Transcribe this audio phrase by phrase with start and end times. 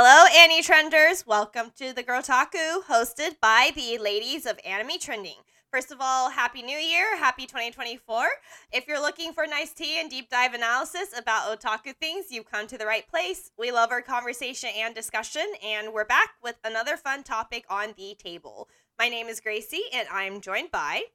[0.00, 1.26] Hello, Anime Trenders.
[1.26, 5.38] Welcome to the Girltaku, hosted by the ladies of Anime Trending.
[5.72, 8.28] First of all, Happy New Year, Happy 2024.
[8.70, 12.68] If you're looking for nice tea and deep dive analysis about otaku things, you've come
[12.68, 13.50] to the right place.
[13.58, 18.14] We love our conversation and discussion, and we're back with another fun topic on the
[18.16, 18.68] table.
[19.00, 21.06] My name is Gracie, and I'm joined by.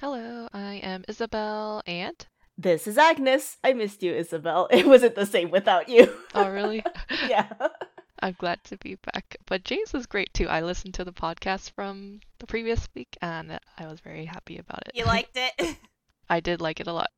[0.00, 2.26] Hello, I am Isabel, and
[2.58, 3.56] this is Agnes.
[3.62, 4.68] I missed you, Isabel.
[4.78, 6.12] It wasn't the same without you.
[6.34, 6.84] oh, really?
[7.28, 7.46] yeah.
[8.20, 9.36] I'm glad to be back.
[9.46, 10.48] But James was great too.
[10.48, 14.82] I listened to the podcast from the previous week and I was very happy about
[14.86, 14.92] it.
[14.96, 15.76] You liked it?
[16.28, 17.10] I did like it a lot.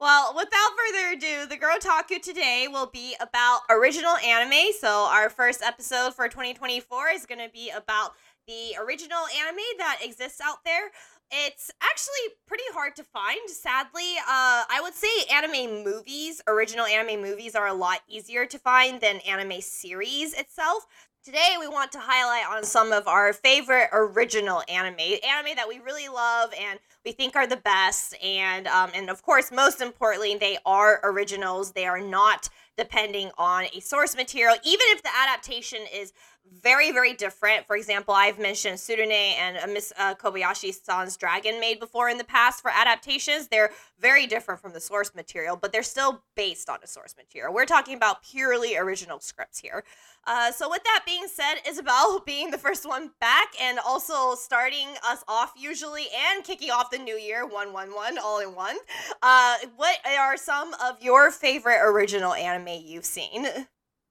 [0.00, 4.72] Well, without further ado, the Girltaku today will be about original anime.
[4.78, 8.12] So, our first episode for 2024 is going to be about
[8.46, 10.90] the original anime that exists out there.
[11.30, 14.16] It's actually pretty hard to find, sadly.
[14.20, 19.00] Uh, I would say anime movies, original anime movies, are a lot easier to find
[19.00, 20.86] than anime series itself.
[21.22, 25.80] Today, we want to highlight on some of our favorite original anime, anime that we
[25.80, 28.14] really love and we think are the best.
[28.24, 31.72] And um, and of course, most importantly, they are originals.
[31.72, 36.14] They are not depending on a source material, even if the adaptation is
[36.62, 37.66] very very different.
[37.66, 42.24] For example i've mentioned Tsurune and uh, miss uh, kobayashi-san's dragon maid before in the
[42.24, 43.48] past for adaptations.
[43.48, 47.52] They're very different from the source material but they're still based on a source material.
[47.52, 49.84] We're talking about purely original scripts here.
[50.26, 54.88] Uh, so with that being said isabel being the first one back and also starting
[55.06, 58.76] us off usually and kicking off the new year 111 all in one
[59.22, 63.46] uh, what are some of your favorite original anime you've seen?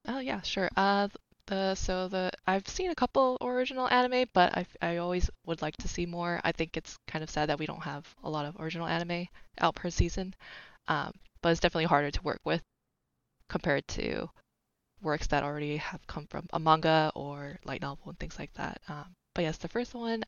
[0.06, 0.70] Oh yeah, sure.
[0.76, 1.08] Uh,
[1.48, 5.88] so the I've seen a couple original anime, but I I always would like to
[5.88, 6.40] see more.
[6.44, 9.26] I think it's kind of sad that we don't have a lot of original anime
[9.60, 10.34] out per season.
[10.88, 12.62] Um, but it's definitely harder to work with
[13.48, 14.28] compared to
[15.02, 18.80] works that already have come from a manga or light novel and things like that.
[18.88, 20.24] Um, but yes, the first one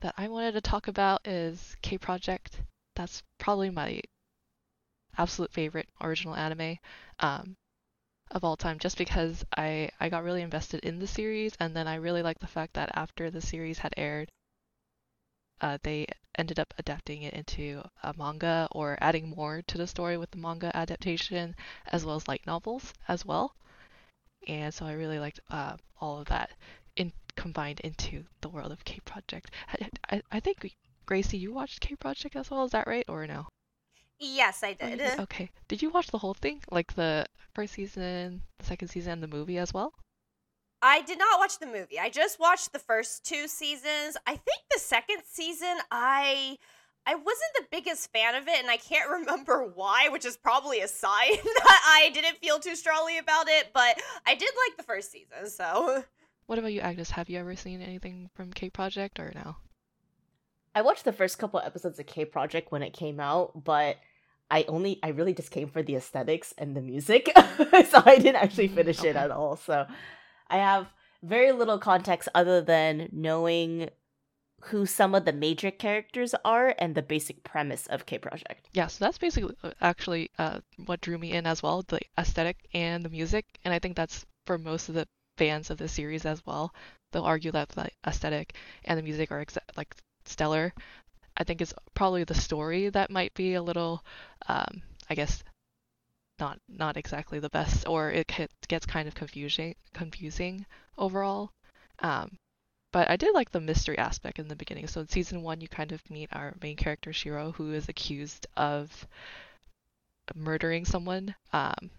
[0.00, 2.62] that I wanted to talk about is K Project.
[2.96, 4.00] That's probably my
[5.18, 6.78] absolute favorite original anime.
[7.20, 7.56] Um,
[8.34, 11.86] of all time just because I, I got really invested in the series and then
[11.86, 14.30] I really liked the fact that after the series had aired,
[15.60, 16.06] uh, they
[16.36, 20.38] ended up adapting it into a manga or adding more to the story with the
[20.38, 21.54] manga adaptation
[21.86, 23.54] as well as light novels as well.
[24.48, 26.50] And so I really liked uh, all of that
[26.96, 29.52] in combined into the world of K Project.
[29.68, 30.74] I, I, I think
[31.06, 33.46] Gracie, you watched K Project as well, is that right or no?
[34.18, 34.98] Yes, I Oh, did.
[34.98, 35.20] did?
[35.20, 35.50] Okay.
[35.68, 36.62] Did you watch the whole thing?
[36.70, 39.92] Like the first season, the second season, and the movie as well?
[40.82, 41.98] I did not watch the movie.
[41.98, 44.16] I just watched the first two seasons.
[44.26, 46.58] I think the second season I
[47.06, 50.80] I wasn't the biggest fan of it and I can't remember why, which is probably
[50.80, 54.82] a sign that I didn't feel too strongly about it, but I did like the
[54.84, 56.04] first season, so
[56.46, 57.10] What about you, Agnes?
[57.10, 59.56] Have you ever seen anything from K Project or no?
[60.74, 63.98] I watched the first couple episodes of K Project when it came out, but
[64.50, 67.30] I only I really just came for the aesthetics and the music.
[67.36, 69.56] so I didn't actually Mm, finish it at all.
[69.56, 69.86] So
[70.48, 70.88] I have
[71.22, 73.90] very little context other than knowing
[74.64, 78.70] who some of the major characters are and the basic premise of K Project.
[78.72, 82.66] Yeah, so that's basically uh, actually uh, what drew me in as well, the aesthetic
[82.74, 83.46] and the music.
[83.64, 85.06] And I think that's for most of the
[85.38, 86.74] fans of the series as well.
[87.12, 88.54] They'll argue that the aesthetic
[88.84, 89.94] and the music are exa- like
[90.26, 90.72] stellar.
[91.36, 94.04] I think it's probably the story that might be a little,
[94.48, 95.42] um, I guess,
[96.38, 98.30] not not exactly the best, or it
[98.68, 100.66] gets kind of confusing confusing
[100.98, 101.50] overall.
[102.00, 102.36] Um,
[102.92, 104.86] but I did like the mystery aspect in the beginning.
[104.86, 108.46] So in season one, you kind of meet our main character Shiro, who is accused
[108.56, 109.06] of
[110.34, 111.90] murdering someone, um,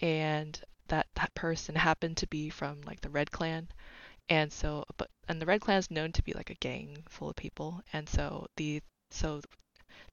[0.00, 3.68] and that that person happened to be from like the Red Clan,
[4.30, 7.28] and so but and the Red Clan is known to be like a gang full
[7.30, 9.42] of people, and so the so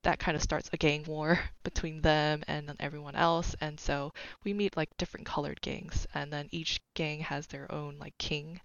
[0.03, 4.13] that kind of starts a gang war between them and then everyone else, and so
[4.43, 8.59] we meet like different colored gangs, and then each gang has their own like king,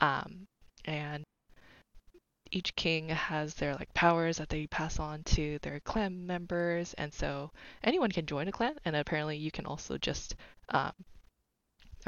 [0.00, 0.46] um,
[0.84, 1.24] and
[2.50, 6.94] each king has their like powers that they pass on to their clan members.
[6.94, 7.50] And so
[7.82, 8.76] anyone can join a clan.
[8.84, 10.34] And apparently you can also just
[10.70, 10.92] um,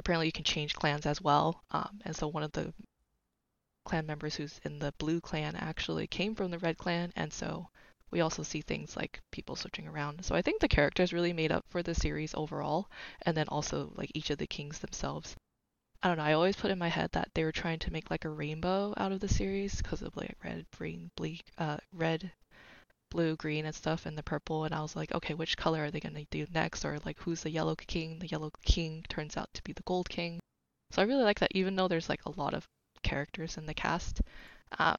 [0.00, 2.73] apparently you can change clans as well um, and so one of the
[3.85, 7.69] clan members who's in the blue clan actually came from the red clan and so
[8.11, 11.52] we also see things like people switching around so i think the characters really made
[11.52, 12.91] up for the series overall
[13.23, 15.37] and then also like each of the kings themselves
[16.02, 16.25] I don't know.
[16.25, 18.94] I always put in my head that they were trying to make like a rainbow
[18.97, 22.32] out of the series because of like red, green, bleak, uh, red,
[23.11, 25.91] blue, green, and stuff, and the purple, and I was like, okay, which color are
[25.91, 26.85] they gonna do next?
[26.85, 28.19] Or like, who's the yellow king?
[28.19, 30.41] The yellow king turns out to be the gold king.
[30.91, 32.67] So I really like that, even though there's like a lot of
[33.03, 34.21] characters in the cast.
[34.79, 34.97] Um,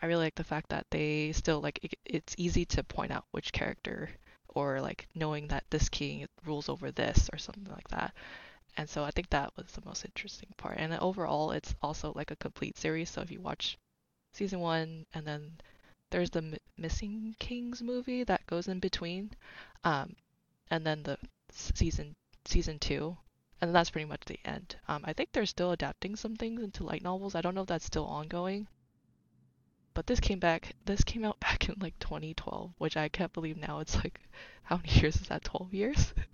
[0.00, 3.24] I really like the fact that they still like it, it's easy to point out
[3.32, 4.10] which character
[4.48, 8.14] or like knowing that this king rules over this or something like that.
[8.76, 10.76] And so I think that was the most interesting part.
[10.78, 13.10] And overall, it's also like a complete series.
[13.10, 13.76] So if you watch
[14.34, 15.52] season one and then
[16.10, 19.32] there's the M- Missing Kings movie that goes in between,
[19.84, 20.16] um,
[20.70, 21.18] and then the
[21.50, 23.16] season season two,
[23.60, 24.76] and that's pretty much the end.
[24.88, 27.34] Um, I think they're still adapting some things into light novels.
[27.34, 28.68] I don't know if that's still ongoing,
[29.94, 30.74] but this came back.
[30.86, 33.80] This came out back in like 2012, which I can't believe now.
[33.80, 34.20] It's like,
[34.62, 35.44] how many years is that?
[35.44, 36.14] 12 years?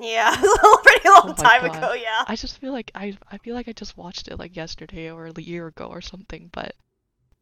[0.00, 1.76] Yeah, a pretty long Oh time God.
[1.76, 1.92] ago.
[1.92, 2.24] Yeah.
[2.26, 5.26] I just feel like I I feel like I just watched it like yesterday or
[5.26, 6.74] a year ago or something, but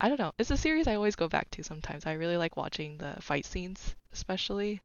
[0.01, 0.33] I don't know.
[0.39, 2.07] It's a series I always go back to sometimes.
[2.07, 4.83] I really like watching the fight scenes, especially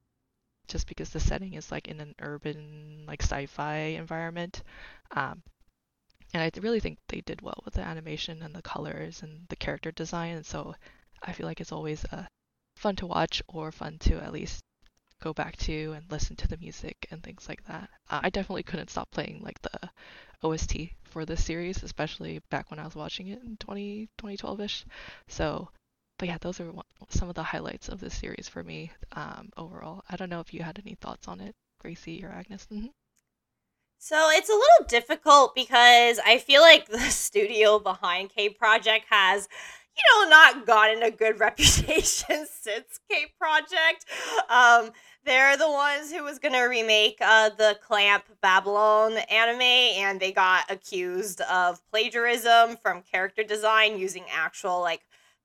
[0.67, 4.63] just because the setting is like in an urban like sci-fi environment.
[5.11, 5.43] Um,
[6.33, 9.57] and I really think they did well with the animation and the colors and the
[9.57, 10.75] character design, and so
[11.21, 12.25] I feel like it's always uh,
[12.77, 14.63] fun to watch or fun to at least
[15.21, 17.89] go back to and listen to the music and things like that.
[18.09, 19.89] Uh, I definitely couldn't stop playing like the
[20.43, 24.85] OST for this series, especially back when I was watching it in 20, 2012-ish.
[25.27, 25.69] So,
[26.17, 26.71] but yeah, those are
[27.09, 30.03] some of the highlights of this series for me um, overall.
[30.09, 32.67] I don't know if you had any thoughts on it, Gracie or Agnes.
[32.71, 32.89] Mhm.
[34.03, 39.47] So it's a little difficult because I feel like the studio behind K Project has,
[39.97, 44.05] you know, not gotten a good reputation since K Project.
[44.49, 44.91] Um,
[45.23, 50.69] they're the ones who was gonna remake uh, the Clamp Babylon anime, and they got
[50.71, 55.01] accused of plagiarism from character design using actual like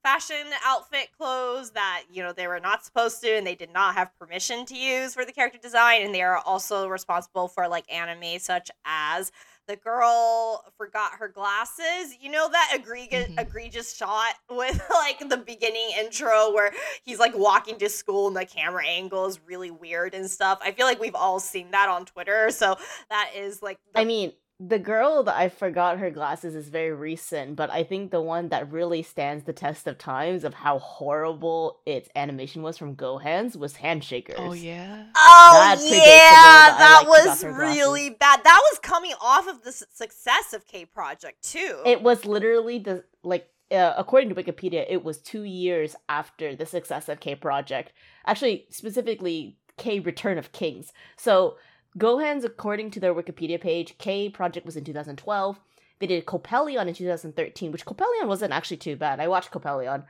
[0.06, 3.96] fashion outfit clothes that you know they were not supposed to and they did not
[3.96, 7.92] have permission to use for the character design and they are also responsible for like
[7.92, 9.32] anime such as
[9.68, 13.40] the girl forgot her glasses you know that egregious, Mhm.
[13.40, 16.72] egregious shot with like the beginning intro where
[17.04, 20.70] he's like walking to school and the camera angle is really weird and stuff i
[20.72, 22.76] feel like we've all seen that on twitter so
[23.10, 26.92] that is like the I mean, the girl that I forgot her glasses is very
[26.92, 30.78] recent, but I think the one that really stands the test of times of how
[30.78, 34.34] horrible its animation was from GoHands was Handshakers.
[34.38, 35.04] Oh yeah.
[35.14, 37.76] Oh That predates the girl yeah, that that was her glasses.
[37.76, 38.40] really bad.
[38.44, 41.82] That was coming off of the success of K Project too.
[41.84, 46.64] It was literally the like uh, according to Wikipedia, it was two years after the
[46.64, 47.92] success of K Project.
[48.24, 50.94] Actually, specifically K Return of Kings.
[51.16, 51.56] So
[51.98, 55.60] GoHands, according to their Wikipedia page, K Project was in 2012.
[55.98, 59.18] They did Coppelion in 2013, which Coppelion wasn't actually too bad.
[59.18, 60.04] I watched Coppelion.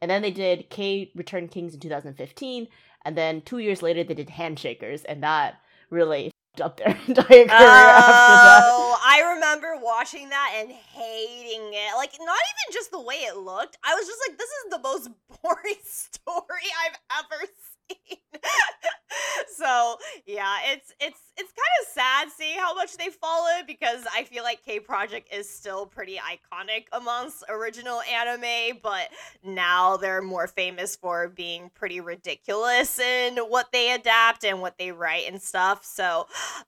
[0.00, 2.68] And then they did K Return Kings in 2015.
[3.04, 5.04] And then two years later, they did Handshakers.
[5.08, 7.48] And that really up their entire career.
[7.50, 11.96] Oh, I remember watching that and hating it.
[11.96, 13.76] Like not even just the way it looked.
[13.84, 15.10] I was just like, this is the most
[15.42, 17.77] boring story I've ever seen.
[19.56, 19.96] so
[20.26, 24.42] yeah, it's it's it's kind of sad seeing how much they followed because I feel
[24.42, 29.08] like K Project is still pretty iconic amongst original anime, but
[29.44, 34.92] now they're more famous for being pretty ridiculous in what they adapt and what they
[34.92, 35.84] write and stuff.
[35.84, 36.26] So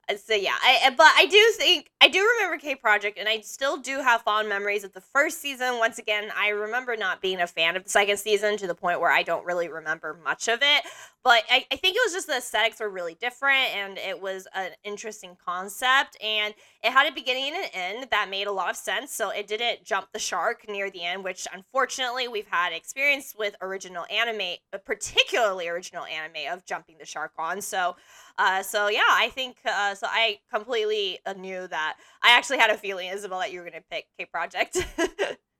[0.09, 3.27] uh, so yeah, I I- but I do think I do remember K Project, and
[3.29, 5.77] I still do have fond memories of the first season.
[5.79, 8.99] Once again, I remember not being a fan of the second season to the point
[8.99, 10.83] where I don't really remember much of it.
[11.23, 14.47] But I, I think it was just the aesthetics were really different, and it was
[14.55, 18.69] an interesting concept, and it had a beginning and an end that made a lot
[18.69, 19.13] of sense.
[19.13, 23.55] So it didn't jump the shark near the end, which unfortunately we've had experience with
[23.61, 27.61] original anime, uh, particularly original anime, of jumping the shark on.
[27.61, 27.95] So
[28.37, 30.07] uh, so yeah, I think uh, so.
[30.09, 31.97] I completely uh, knew that.
[32.23, 34.77] I actually had a feeling, Isabel, that you were gonna pick K Project.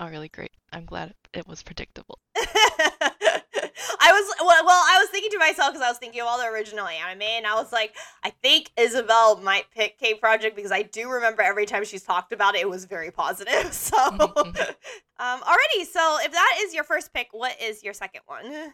[0.00, 0.52] Oh, really great.
[0.72, 2.18] I'm glad it was predictable.
[4.04, 4.82] I was well, well.
[4.88, 7.46] I was thinking to myself because I was thinking of all the original anime, and
[7.46, 7.94] I was like,
[8.24, 12.32] I think Isabel might pick K Project because I do remember every time she's talked
[12.32, 13.52] about it, it was very positive.
[13.72, 15.84] So, um, alrighty.
[15.90, 18.72] So, if that is your first pick, what is your second one?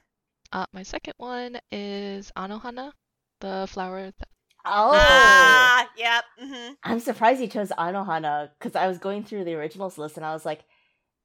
[0.52, 2.92] Uh, my second one is Anohana,
[3.40, 4.12] the flower.
[4.18, 4.28] That,
[4.64, 4.90] Oh.
[4.94, 6.24] Ah, yep.
[6.38, 10.26] hmm I'm surprised you chose Anohana because I was going through the originals list and
[10.26, 10.60] I was like,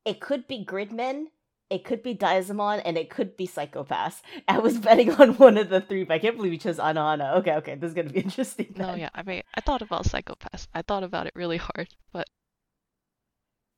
[0.05, 1.27] it could be Gridman,
[1.69, 4.21] it could be Dynazenon, and it could be Psychopass.
[4.47, 7.37] I was betting on one of the three, but I can't believe you chose Anohana.
[7.37, 8.73] Okay, okay, this is gonna be interesting.
[8.77, 8.99] no, then.
[8.99, 9.09] yeah.
[9.15, 10.67] I mean, I thought about Psychopass.
[10.73, 12.27] I thought about it really hard, but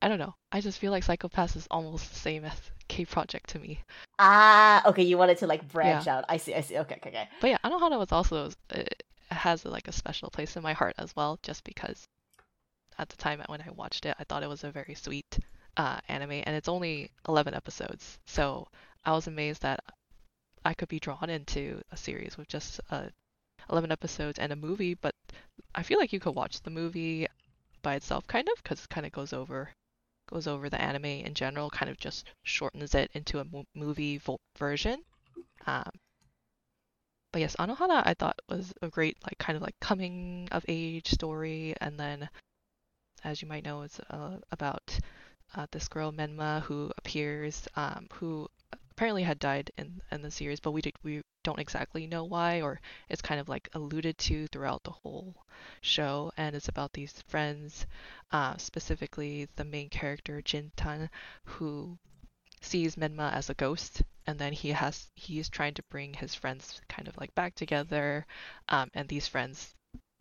[0.01, 0.35] I don't know.
[0.51, 3.81] I just feel like Psychopass is almost the same as K project to me.
[4.19, 5.03] Ah, okay.
[5.03, 6.17] You wanted to like branch yeah.
[6.17, 6.25] out.
[6.29, 6.53] I see.
[6.53, 6.77] I see.
[6.77, 7.29] Okay, okay, okay.
[7.41, 11.15] But yeah, Anohana was also it has like a special place in my heart as
[11.15, 12.07] well, just because
[12.97, 15.39] at the time when I watched it, I thought it was a very sweet
[15.77, 18.17] uh, anime, and it's only 11 episodes.
[18.25, 18.67] So
[19.03, 19.81] I was amazed that
[20.63, 23.07] I could be drawn into a series with just uh,
[23.69, 25.15] 11 episodes and a movie, but
[25.73, 27.27] I feel like you could watch the movie
[27.81, 29.69] by itself, kind of, because it kind of goes over
[30.27, 34.17] goes over the anime in general, kind of just shortens it into a mo- movie
[34.17, 35.03] vo- version.
[35.67, 35.91] Um,
[37.31, 41.09] but yes, Anohana I thought was a great like kind of like coming of age
[41.09, 42.29] story, and then
[43.23, 44.99] as you might know, it's uh, about
[45.53, 48.49] uh, this girl Menma who appears, um, who
[48.91, 52.61] apparently had died in in the series, but we did, we don't exactly know why,
[52.61, 55.35] or it's kind of like alluded to throughout the whole
[55.81, 57.85] show, and it's about these friends,
[58.31, 61.09] uh, specifically the main character Jintan,
[61.43, 61.97] who
[62.61, 66.81] sees Menma as a ghost, and then he has he's trying to bring his friends
[66.89, 68.25] kind of like back together,
[68.69, 69.75] um, and these friends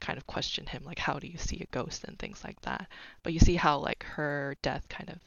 [0.04, 2.04] kind of question him like how do you see a ghost?
[2.04, 2.88] and things like that.
[3.22, 5.18] But you see how like her death kind of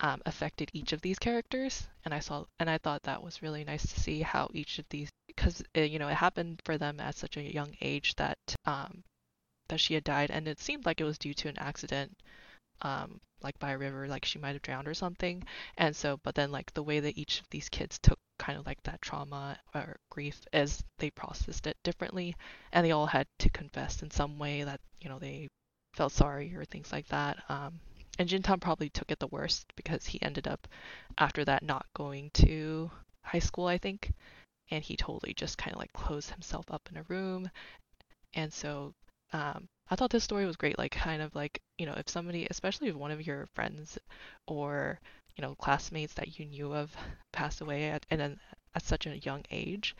[0.00, 3.62] um, affected each of these characters and i saw and i thought that was really
[3.64, 7.14] nice to see how each of these because you know it happened for them at
[7.14, 9.04] such a young age that um,
[9.68, 12.16] that she had died and it seemed like it was due to an accident
[12.82, 15.44] um, like by a river like she might have drowned or something.
[15.76, 18.66] And so but then like the way that each of these kids took kind of
[18.66, 22.34] like that trauma or grief as they processed it differently.
[22.72, 25.48] And they all had to confess in some way that you know they
[25.94, 27.38] felt sorry or things like that.
[27.48, 27.78] Um,
[28.18, 30.66] and Jintan probably took it the worst because he ended up
[31.18, 32.90] after that not going to
[33.22, 34.12] high school I think.
[34.70, 37.50] And he totally just kind of like closed himself up in a room.
[38.32, 38.94] And so
[39.34, 42.46] um, I thought this story was great like kind of like you know if somebody
[42.50, 43.98] especially if one of your friends
[44.46, 45.00] or
[45.36, 46.96] you know classmates that you knew of
[47.32, 48.40] passed away at and then
[48.74, 49.96] at such a young age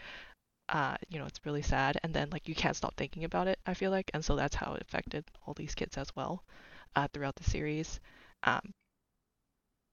[0.70, 3.58] uh you know it's really sad and then like you can't stop thinking about it
[3.66, 6.42] i feel like and so that's how it affected all these kids as well
[6.96, 8.00] uh throughout the series.
[8.44, 8.72] Um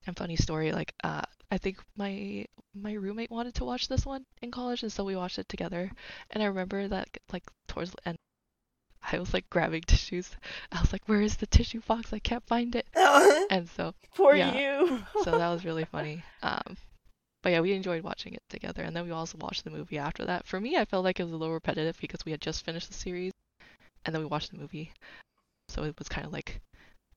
[0.07, 1.21] and funny story like uh
[1.51, 5.15] i think my my roommate wanted to watch this one in college and so we
[5.15, 5.91] watched it together
[6.31, 8.17] and i remember that like towards the end
[9.03, 10.31] I was like grabbing tissues.
[10.72, 12.13] I was like, "Where is the tissue box?
[12.13, 12.88] I can't find it."
[13.50, 15.03] and so for yeah, you.
[15.24, 16.24] so that was really funny.
[16.43, 16.77] Um,
[17.43, 20.25] but yeah, we enjoyed watching it together, and then we also watched the movie after
[20.25, 20.46] that.
[20.46, 22.88] For me, I felt like it was a little repetitive because we had just finished
[22.88, 23.34] the series,
[24.05, 24.91] and then we watched the movie,
[25.70, 26.62] so it was kind of like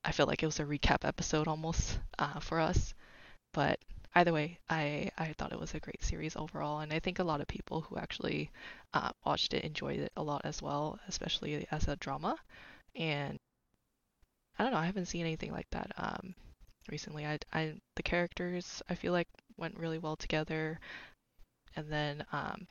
[0.04, 2.94] I felt like it was a recap episode almost uh, for us.
[3.52, 3.78] But
[4.14, 7.24] either way, I I thought it was a great series overall, and I think a
[7.24, 8.50] lot of people who actually
[8.94, 12.36] uh, watched it enjoyed it a lot as well, especially as a drama.
[12.96, 13.38] And
[14.58, 16.34] I don't know, I haven't seen anything like that um,
[16.88, 17.24] recently.
[17.26, 20.80] I, I the characters I feel like went really well together,
[21.76, 22.68] and then um,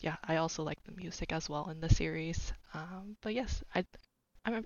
[0.00, 2.52] yeah, I also like the music as well in the series.
[2.74, 3.86] Um, but yes, I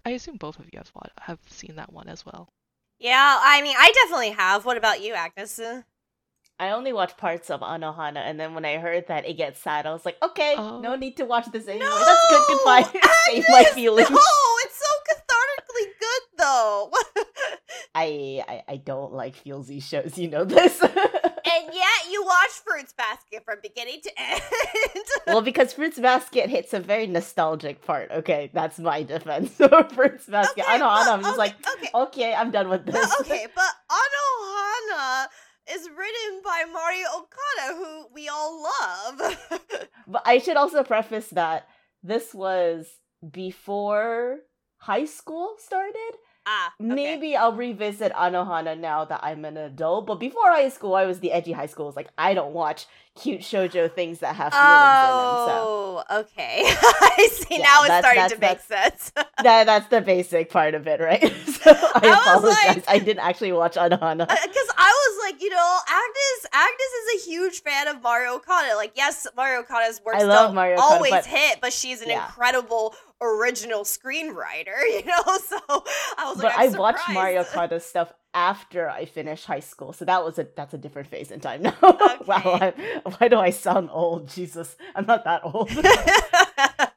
[0.05, 2.49] I assume both of you have have seen that one as well.
[2.99, 4.65] Yeah, I mean, I definitely have.
[4.65, 5.61] What about you, Agnes?
[6.59, 9.85] I only watched parts of Anohana, and then when I heard that it gets sad,
[9.85, 10.81] I was like, okay, oh.
[10.81, 11.91] no need to watch this anymore.
[11.91, 11.99] No!
[11.99, 12.43] That's good.
[12.49, 13.01] Goodbye.
[13.27, 14.09] Save my feelings.
[14.09, 14.17] No,
[14.65, 16.91] it's so cathartically good, though.
[17.95, 20.17] I, I I don't like feelsy shows.
[20.17, 20.81] You know this.
[20.83, 24.43] and yet you watch Fruits Basket from beginning to end.
[25.27, 28.11] well, because Fruits Basket hits a very nostalgic part.
[28.11, 29.51] Okay, that's my defense.
[29.95, 30.61] Fruits Basket.
[30.61, 31.13] Okay, I know, I know.
[31.13, 31.89] I'm just okay, like, okay.
[31.95, 32.95] okay, I'm done with this.
[32.95, 35.27] But, okay, but Anohana
[35.73, 39.37] is written by Mari Okada, who we all love.
[40.07, 41.69] but I should also preface that
[42.03, 42.87] this was
[43.31, 44.39] before
[44.79, 46.13] high school started.
[46.49, 46.95] Ah, okay.
[46.95, 50.07] maybe I'll revisit Anohana now that I'm an adult.
[50.07, 51.89] But before high school, I was the edgy high school.
[51.89, 52.87] It's like I don't watch
[53.17, 55.57] cute shojo things that have feelings oh, in them.
[55.57, 55.87] So.
[56.09, 56.63] Oh, okay.
[56.67, 57.59] I see.
[57.59, 59.11] Yeah, now it's starting to make sense.
[59.43, 61.23] that that's the basic part of it, right?
[61.47, 62.77] so I, I apologize.
[62.77, 66.47] Like, I didn't actually watch Anohana because uh, I was like, you know, Agnes.
[66.53, 68.77] Agnes is a huge fan of Mari Okada.
[68.77, 72.27] Like, yes, Mari Okada's work don't always but, hit, but she's an yeah.
[72.27, 75.23] incredible original screenwriter, you know?
[75.47, 75.59] So
[76.19, 80.05] I was but like, I watched Mari Okada stuff after I finished high school, so
[80.05, 81.75] that was a that's a different phase in time now.
[81.83, 82.25] Okay.
[82.27, 82.73] wow, I,
[83.17, 84.29] why do I sound old?
[84.29, 85.71] Jesus, I'm not that old.
[85.73, 86.89] I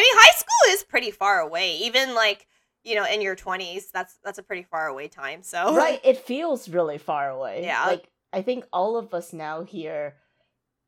[0.00, 1.78] mean, high school is pretty far away.
[1.78, 2.46] Even like
[2.84, 5.42] you know, in your twenties, that's that's a pretty far away time.
[5.42, 7.64] So right, it feels really far away.
[7.64, 10.14] Yeah, like I think all of us now here,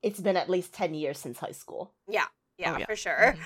[0.02, 1.92] it's been at least ten years since high school.
[2.08, 2.26] Yeah,
[2.56, 2.86] yeah, oh, yeah.
[2.86, 3.34] for sure.
[3.34, 3.42] Mm-hmm.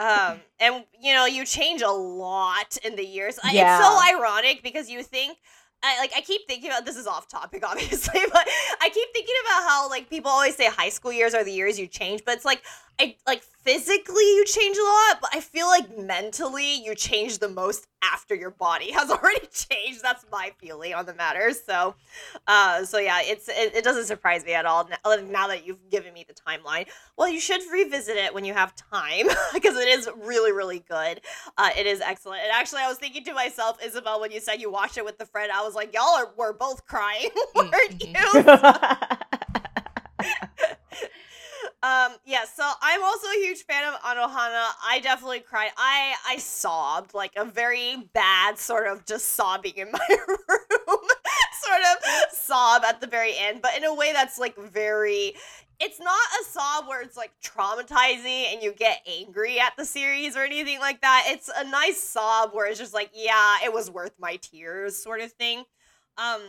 [0.00, 3.38] Um, and you know, you change a lot in the years.
[3.50, 3.76] Yeah.
[3.76, 5.36] It's so ironic because you think
[5.82, 8.48] I like I keep thinking about this is off topic obviously, but
[8.80, 11.78] I keep thinking about how like people always say high school years are the years
[11.78, 12.62] you change, but it's like
[13.00, 17.48] I like physically you change a lot, but I feel like mentally you change the
[17.48, 20.02] most after your body has already changed.
[20.02, 21.50] That's my feeling on the matter.
[21.52, 21.94] So,
[22.46, 25.88] uh, so yeah, it's it, it doesn't surprise me at all now, now that you've
[25.88, 26.88] given me the timeline.
[27.16, 31.22] Well, you should revisit it when you have time because it is really really good.
[31.56, 32.42] Uh, it is excellent.
[32.42, 35.16] And actually, I was thinking to myself, Isabel, when you said you watched it with
[35.16, 39.59] the friend, I was like, y'all are were both crying, weren't you?
[41.82, 44.66] Um, yeah, so I'm also a huge fan of Anohana.
[44.86, 45.70] I definitely cried.
[45.78, 50.38] I I sobbed like a very bad sort of just sobbing in my room,
[51.62, 55.34] sort of sob at the very end, but in a way that's like very.
[55.82, 60.36] It's not a sob where it's like traumatizing and you get angry at the series
[60.36, 61.24] or anything like that.
[61.28, 65.22] It's a nice sob where it's just like, yeah, it was worth my tears, sort
[65.22, 65.64] of thing.
[66.18, 66.42] Um,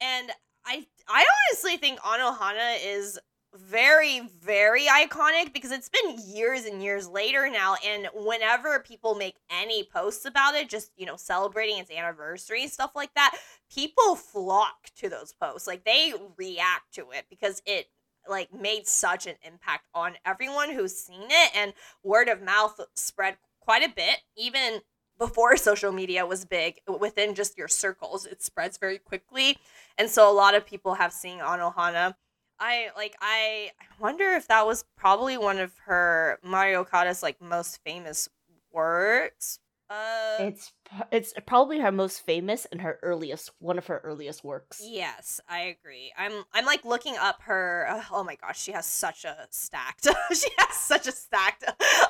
[0.00, 0.30] and
[0.64, 3.18] I I honestly think Anohana is
[3.54, 9.36] very very iconic because it's been years and years later now and whenever people make
[9.50, 13.34] any posts about it just you know celebrating its anniversary and stuff like that
[13.72, 15.66] people flock to those posts.
[15.66, 17.88] Like they react to it because it
[18.28, 23.36] like made such an impact on everyone who's seen it and word of mouth spread
[23.60, 24.20] quite a bit.
[24.36, 24.80] Even
[25.18, 29.58] before social media was big within just your circles it spreads very quickly.
[29.96, 32.14] And so a lot of people have seen anohana
[32.60, 37.40] I like I I wonder if that was probably one of her Mari Okada's like
[37.40, 38.28] most famous
[38.72, 39.58] works.
[39.90, 40.72] Uh it's
[41.10, 44.82] it's probably her most famous and her earliest one of her earliest works.
[44.84, 46.12] Yes, I agree.
[46.18, 50.04] I'm I'm like looking up her uh, oh my gosh, she has such a stacked
[50.34, 51.64] she has such a stacked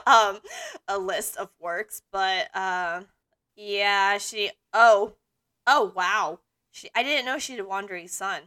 [0.06, 0.38] um
[0.88, 3.02] a list of works, but uh
[3.54, 5.14] yeah, she oh
[5.66, 6.40] oh wow.
[6.72, 8.42] She I didn't know she did Wandering Son.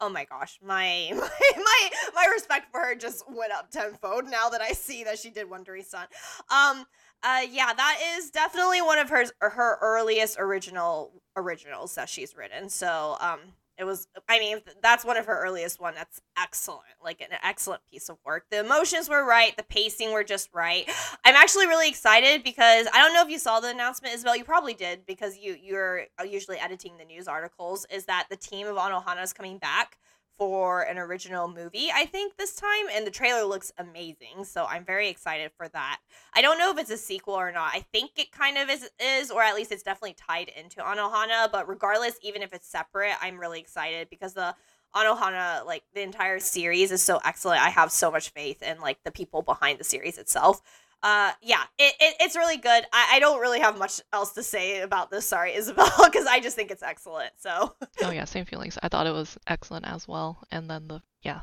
[0.00, 4.48] Oh my gosh, my my my, my respect for her just went up tenfold now
[4.48, 6.06] that I see that she did Wandering Son.
[6.50, 6.84] Um,
[7.22, 12.68] uh, yeah, that is definitely one of her her earliest original originals that she's written.
[12.68, 13.40] So, um,
[13.78, 14.06] it was.
[14.28, 15.94] I mean, that's one of her earliest one.
[15.94, 18.44] That's excellent, like an excellent piece of work.
[18.50, 20.88] The emotions were right, the pacing were just right.
[21.24, 24.36] I'm actually really excited because I don't know if you saw the announcement, Isabel.
[24.36, 27.86] You probably did because you you're uh, usually editing the news articles.
[27.90, 29.98] Is that the team of Anohana is coming back?
[30.38, 32.86] For an original movie, I think, this time.
[32.92, 34.44] And the trailer looks amazing.
[34.44, 36.00] So I'm very excited for that.
[36.34, 37.70] I don't know if it's a sequel or not.
[37.72, 41.50] I think it kind of is, is or at least it's definitely tied into Anohana.
[41.50, 44.54] But regardless, even if it's separate, I'm really excited because the
[44.94, 47.62] Anohana, like the entire series is so excellent.
[47.62, 50.60] I have so much faith in like the people behind the series itself
[51.04, 54.42] uh yeah it, it it's really good I, I don't really have much else to
[54.42, 58.44] say about this sorry isabel because i just think it's excellent so oh yeah, same
[58.44, 58.78] feelings.
[58.84, 60.44] I thought it was excellent as well.
[60.52, 61.40] And then the yeah,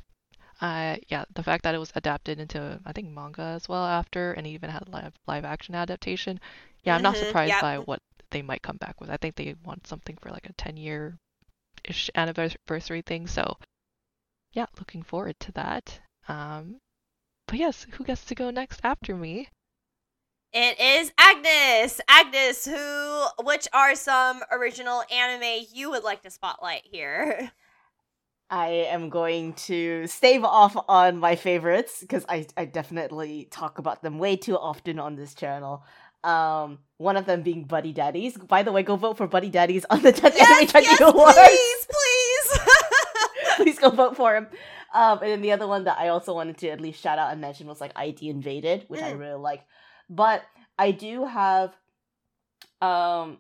[0.62, 4.34] uh yeah, the fact that it was adapted into I think manga as well after,
[4.34, 6.40] and even had live live action adaptation.
[6.84, 9.10] Yeah, I'm not Mhm, surprised by what they might come back with.
[9.10, 11.18] I think they want something for like a 10 year
[11.86, 13.28] ish anniversary thing.
[13.28, 13.58] So
[14.54, 16.00] yeah, looking forward to that.
[16.28, 16.80] Um,
[17.52, 19.50] but yes, who gets to go next after me?
[20.54, 26.82] it is agnes agnes who which are some original anime you would like to spotlight
[26.84, 27.50] here
[28.50, 34.04] I am going to stave off on my favorites because I, I definitely talk about
[34.04, 35.86] them way too often on this channel.
[36.26, 38.36] Um, one of them being Buddy Daddies.
[38.38, 41.00] By the way, go vote for Buddy Daddies on the 10th Anime yes, Chucky yes
[41.00, 41.38] Awards.
[41.38, 42.41] please please Please
[43.82, 44.48] go vote for him.
[44.94, 47.32] Um, and then the other one that I also wanted to at least shout out
[47.32, 49.20] and mention was like ID Invaded, which I Mm.
[49.20, 49.64] really like.
[50.10, 50.44] But
[50.78, 51.76] I do have
[52.82, 53.38] um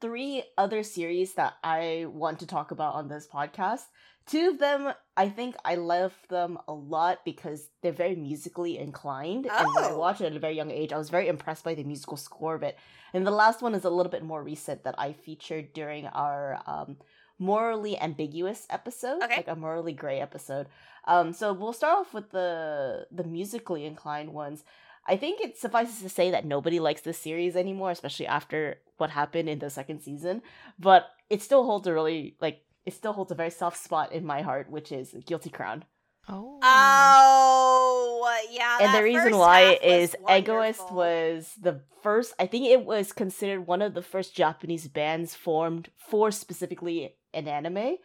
[0.00, 3.84] three other series that I want to talk about on this podcast.
[4.26, 9.46] Two of them, I think I love them a lot because they're very musically inclined.
[9.46, 9.98] And when I Oh.
[9.98, 12.54] watched it at a very young age, I was very impressed by the musical score
[12.54, 12.76] of it.
[13.12, 16.60] And the last one is a little bit more recent that I featured during our
[16.66, 16.96] um,
[17.38, 19.36] morally ambiguous episode, Okay.
[19.36, 20.66] like a morally gray episode.
[21.06, 24.64] Um, so we'll start off with the the musically inclined ones.
[25.06, 29.10] I think it suffices to say that nobody likes this series anymore, especially after what
[29.10, 30.40] happened in the second season.
[30.78, 34.24] But it still holds a really like it still holds a very soft spot in
[34.24, 35.84] my heart, which is Guilty Crown.
[36.26, 36.58] Oh.
[36.62, 42.64] oh yeah and the reason why half was is Egoist was the first I think
[42.66, 47.96] it was considered one of the first Japanese bands formed for specifically an anime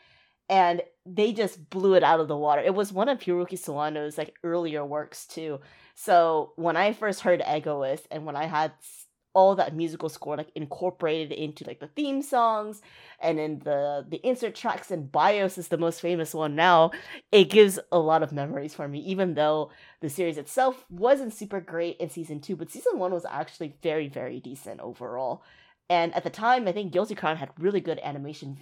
[0.49, 2.61] and they just blew it out of the water.
[2.61, 5.59] It was one of Hiroki Sawano's like earlier works too.
[5.95, 8.71] So when I first heard Egoist and when I had
[9.33, 12.81] all that musical score like incorporated into like the theme songs
[13.19, 16.89] and in the the insert tracks and bios is the most famous one now
[17.31, 19.69] it gives a lot of memories for me even though
[20.01, 24.07] the series itself wasn't super great in season 2 but season 1 was actually very
[24.07, 25.43] very decent overall
[25.89, 28.57] and at the time i think guilty crown had really good animation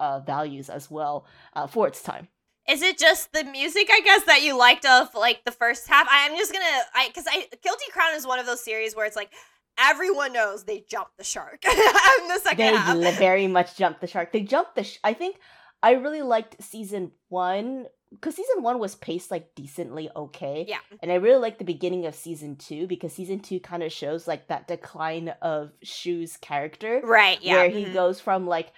[0.00, 2.28] uh, values as well uh, for its time
[2.68, 6.06] is it just the music i guess that you liked of like the first half
[6.10, 9.16] i'm just gonna i because i guilty crown is one of those series where it's
[9.16, 9.30] like
[9.78, 13.18] everyone knows they jumped the shark in the second they half.
[13.18, 14.32] very much jumped the shark.
[14.32, 14.84] They jumped the.
[14.84, 15.36] Sh- I think
[15.82, 20.64] I really liked season one because season one was paced like decently okay.
[20.68, 23.92] Yeah, and I really liked the beginning of season two because season two kind of
[23.92, 27.00] shows like that decline of Shu's character.
[27.04, 27.38] Right.
[27.42, 27.54] Yeah.
[27.54, 27.88] Where mm-hmm.
[27.88, 28.72] he goes from like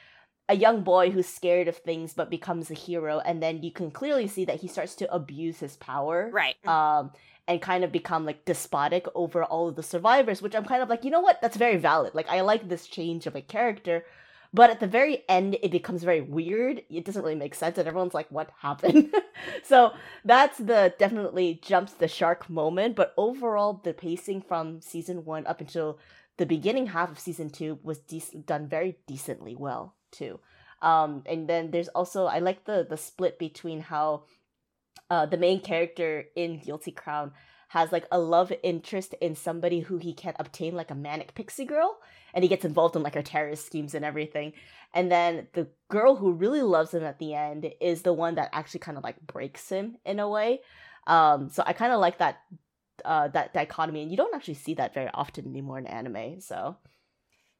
[0.48, 3.90] a young boy who's scared of things but becomes a hero and then you can
[3.90, 7.10] clearly see that he starts to abuse his power right um
[7.48, 10.90] and kind of become like despotic over all of the survivors, which I'm kind of
[10.90, 11.40] like, you know what?
[11.40, 12.14] That's very valid.
[12.14, 14.04] Like, I like this change of a character.
[14.52, 16.82] But at the very end, it becomes very weird.
[16.90, 19.12] It doesn't really make sense, and everyone's like, "What happened?"
[19.62, 19.92] so
[20.24, 22.96] that's the definitely jumps the shark moment.
[22.96, 25.98] But overall, the pacing from season one up until
[26.38, 30.40] the beginning half of season two was de- done very decently well too.
[30.80, 34.24] Um, and then there's also I like the the split between how
[35.10, 37.32] uh, the main character in Guilty Crown
[37.68, 41.66] has like a love interest in somebody who he can't obtain like a manic pixie
[41.66, 41.98] girl
[42.32, 44.52] and he gets involved in like her terrorist schemes and everything.
[44.94, 48.48] And then the girl who really loves him at the end is the one that
[48.52, 50.60] actually kind of like breaks him in a way.
[51.06, 52.38] Um so i kind of like that
[53.04, 56.76] uh that dichotomy and you don't actually see that very often anymore in anime so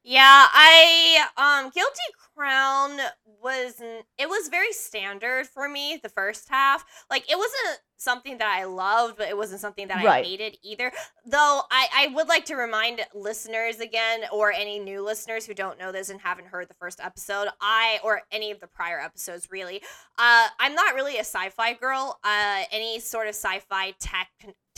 [0.04, 2.00] yeah, I um Guilty
[2.37, 2.98] Crown
[3.42, 6.84] was it was very standard for me the first half.
[7.11, 10.24] Like it wasn't something that I loved, but it wasn't something that right.
[10.24, 10.90] I hated either.
[11.26, 15.78] Though I I would like to remind listeners again or any new listeners who don't
[15.78, 19.48] know this and haven't heard the first episode, I or any of the prior episodes
[19.50, 19.82] really.
[20.18, 22.18] Uh I'm not really a sci-fi girl.
[22.24, 24.28] Uh any sort of sci-fi tech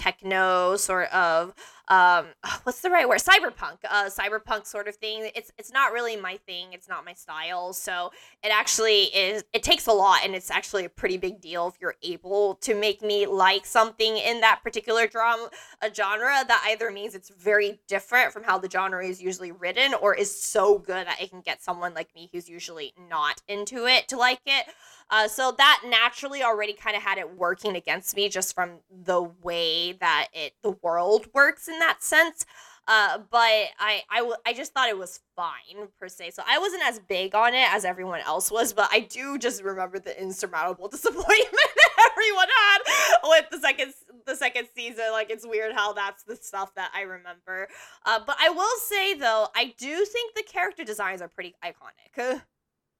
[0.01, 1.53] techno sort of
[1.89, 2.27] um
[2.63, 6.39] what's the right word cyberpunk uh cyberpunk sort of thing it's it's not really my
[6.47, 8.11] thing it's not my style so
[8.43, 11.75] it actually is it takes a lot and it's actually a pretty big deal if
[11.83, 15.51] you're able to make me like something in that particular drama
[15.83, 19.95] a genre that either means it's very different from how the genre is usually written
[19.95, 23.87] or is so good that it can get someone like me who's usually not into
[23.87, 24.67] it to like it
[25.11, 29.23] uh, so that naturally already kind of had it working against me just from the
[29.43, 32.47] way that it the world works in that sense.
[32.89, 36.33] Uh, but I, I, w- I just thought it was fine per se.
[36.33, 39.63] So I wasn't as big on it as everyone else was, but I do just
[39.63, 42.79] remember the insurmountable disappointment that everyone had
[43.25, 43.93] with the second
[44.27, 45.05] the second season.
[45.13, 47.69] Like it's weird how that's the stuff that I remember.
[48.05, 52.43] Uh, but I will say though, I do think the character designs are pretty iconic.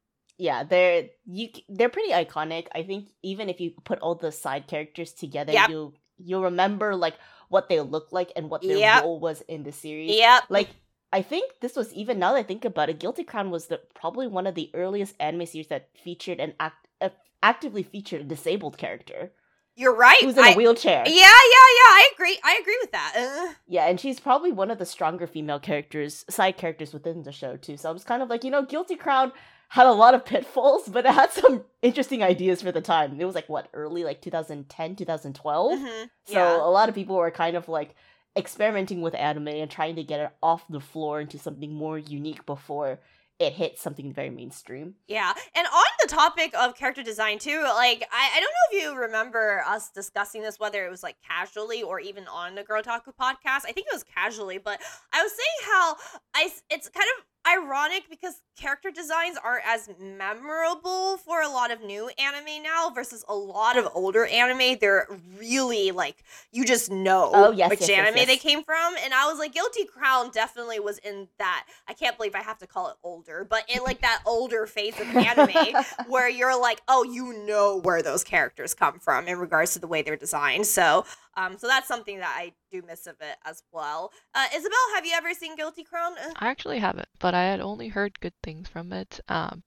[0.39, 2.67] yeah, they're you they're pretty iconic.
[2.75, 5.69] I think even if you put all the side characters together, yep.
[5.69, 7.15] you'll you'll remember like
[7.51, 9.03] what they look like and what their yep.
[9.03, 10.17] role was in the series.
[10.17, 10.45] Yep.
[10.49, 10.71] Like
[11.13, 13.81] I think this was even now that I think about it, Guilty Crown was the
[13.95, 17.11] probably one of the earliest anime series that featured an act uh,
[17.43, 19.33] actively featured a disabled character.
[19.77, 20.21] You're right.
[20.21, 21.05] Who's in I, a wheelchair?
[21.07, 21.91] Yeah, yeah, yeah.
[21.91, 22.39] I agree.
[22.45, 23.15] I agree with that.
[23.17, 23.55] Uh.
[23.67, 27.57] Yeah, and she's probably one of the stronger female characters, side characters within the show
[27.57, 27.77] too.
[27.77, 29.33] So I was kind of like, you know, Guilty Crown
[29.71, 33.21] had a lot of pitfalls, but it had some interesting ideas for the time.
[33.21, 35.73] It was like what early like 2010, 2012.
[35.73, 36.05] Mm-hmm.
[36.25, 36.57] So yeah.
[36.57, 37.95] a lot of people were kind of like
[38.37, 42.45] experimenting with anime and trying to get it off the floor into something more unique
[42.47, 42.99] before
[43.41, 44.95] it hit something very mainstream.
[45.09, 45.33] Yeah.
[45.55, 49.01] And on the topic of character design too, like I, I don't know if you
[49.01, 53.65] remember us discussing this, whether it was like casually or even on the Girltaku podcast.
[53.65, 54.79] I think it was casually, but
[55.13, 55.97] I was saying how
[56.35, 61.83] I it's kind of ironic because character designs aren't as memorable for a lot of
[61.83, 64.77] new anime now versus a lot of older anime.
[64.81, 65.07] They're
[65.39, 66.23] really like
[66.53, 68.95] you just know oh, yes, which yes, anime yes, they came from.
[69.03, 71.67] And I was like, Guilty Crown definitely was in that.
[71.89, 74.99] I can't believe I have to call it older, but in like that older phase
[75.01, 75.75] of anime
[76.09, 79.87] where you're like, oh, you know where those characters come from in regards to the
[79.87, 80.67] way they're designed.
[80.67, 81.05] So
[81.37, 84.13] um, so that's something that I do miss of it as well.
[84.35, 86.13] Uh, Isabel, have you ever seen Guilty Crown?
[86.19, 89.21] Uh, I actually haven't, but I had only heard good things from it.
[89.29, 89.63] Um,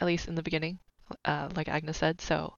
[0.00, 0.78] at least in the beginning,
[1.24, 2.20] uh, like Agnes said.
[2.20, 2.54] So,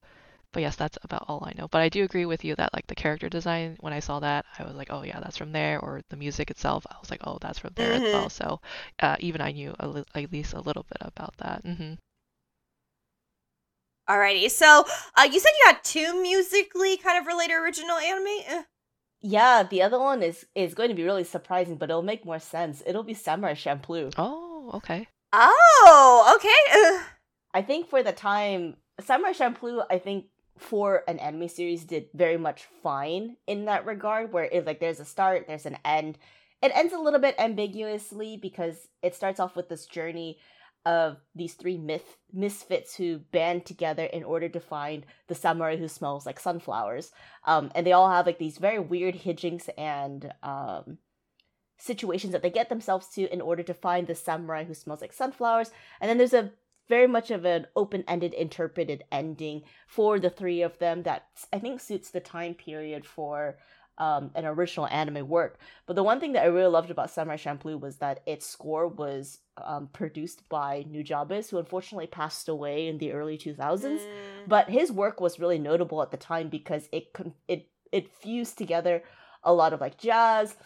[0.52, 1.68] but yes, that's about all I know.
[1.68, 4.44] But I do agree with you that like the character design, when I saw that,
[4.58, 5.80] I was like, oh yeah, that's from there.
[5.80, 8.04] Or the music itself, I was like, oh, that's from there mm-hmm.
[8.04, 8.30] as well.
[8.30, 8.60] So,
[9.00, 11.64] uh, even I knew li- at least a little bit about that.
[11.64, 11.94] Mm-hmm.
[14.10, 14.84] Alrighty, so
[15.16, 18.26] uh, you said you had two musically kind of related original anime.
[18.50, 18.62] Uh.
[19.20, 22.40] Yeah, the other one is is going to be really surprising, but it'll make more
[22.40, 22.82] sense.
[22.84, 24.12] It'll be Samurai Champloo.
[24.18, 25.06] Oh, okay.
[25.32, 27.06] Oh, okay.
[27.54, 30.26] I think for the time, Samurai Champloo, I think
[30.58, 35.00] for an anime series did very much fine in that regard, where it's like there's
[35.00, 36.18] a start, there's an end.
[36.62, 40.38] It ends a little bit ambiguously because it starts off with this journey
[40.84, 45.88] of these three myth misfits who band together in order to find the samurai who
[45.88, 47.12] smells like sunflowers.
[47.44, 50.98] Um, and they all have like these very weird hijinks and um,
[51.78, 55.12] situations that they get themselves to in order to find the samurai who smells like
[55.12, 55.70] sunflowers.
[56.00, 56.50] And then there's a
[56.92, 61.80] very much of an open-ended interpreted ending for the three of them that I think
[61.80, 63.56] suits the time period for
[63.96, 65.58] um, an original anime work.
[65.86, 68.88] But the one thing that I really loved about Samurai Champloo was that its score
[68.88, 73.56] was um, produced by Nujabes, who unfortunately passed away in the early 2000s.
[73.56, 74.00] Mm.
[74.46, 78.58] But his work was really notable at the time because it con- it it fused
[78.58, 79.02] together
[79.42, 80.56] a lot of like jazz,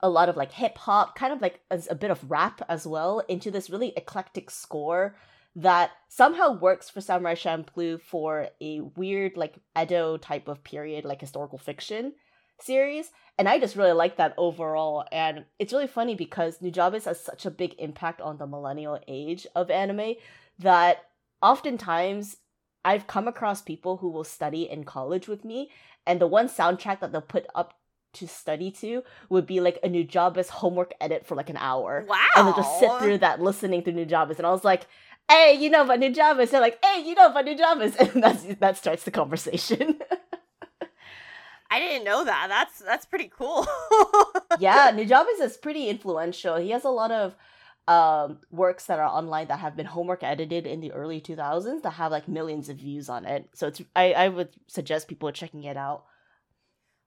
[0.00, 2.86] a lot of like hip hop, kind of like a, a bit of rap as
[2.86, 5.16] well, into this really eclectic score
[5.58, 11.20] that somehow works for Samurai Champloo for a weird like Edo type of period, like
[11.20, 12.12] historical fiction
[12.60, 13.10] series.
[13.36, 15.04] And I just really like that overall.
[15.10, 19.48] And it's really funny because Nujabes has such a big impact on the millennial age
[19.56, 20.14] of anime
[20.60, 21.06] that
[21.42, 22.36] oftentimes
[22.84, 25.70] I've come across people who will study in college with me,
[26.06, 27.74] and the one soundtrack that they'll put up
[28.14, 32.06] to study to would be like a Nujabes homework edit for like an hour.
[32.08, 32.16] Wow.
[32.36, 34.38] And they'll just sit through that listening to Nujabes.
[34.38, 34.86] And I was like,
[35.28, 36.50] hey, you know about Nujabes?
[36.50, 37.96] They're like, hey, you know about Nujabes?
[38.14, 40.00] And that's, that starts the conversation.
[41.70, 42.46] I didn't know that.
[42.48, 43.66] That's that's pretty cool.
[44.58, 46.56] yeah, Nujabes is pretty influential.
[46.56, 47.34] He has a lot of
[47.86, 51.90] um, works that are online that have been homework edited in the early 2000s that
[51.90, 53.48] have like millions of views on it.
[53.54, 56.04] So it's I, I would suggest people checking it out.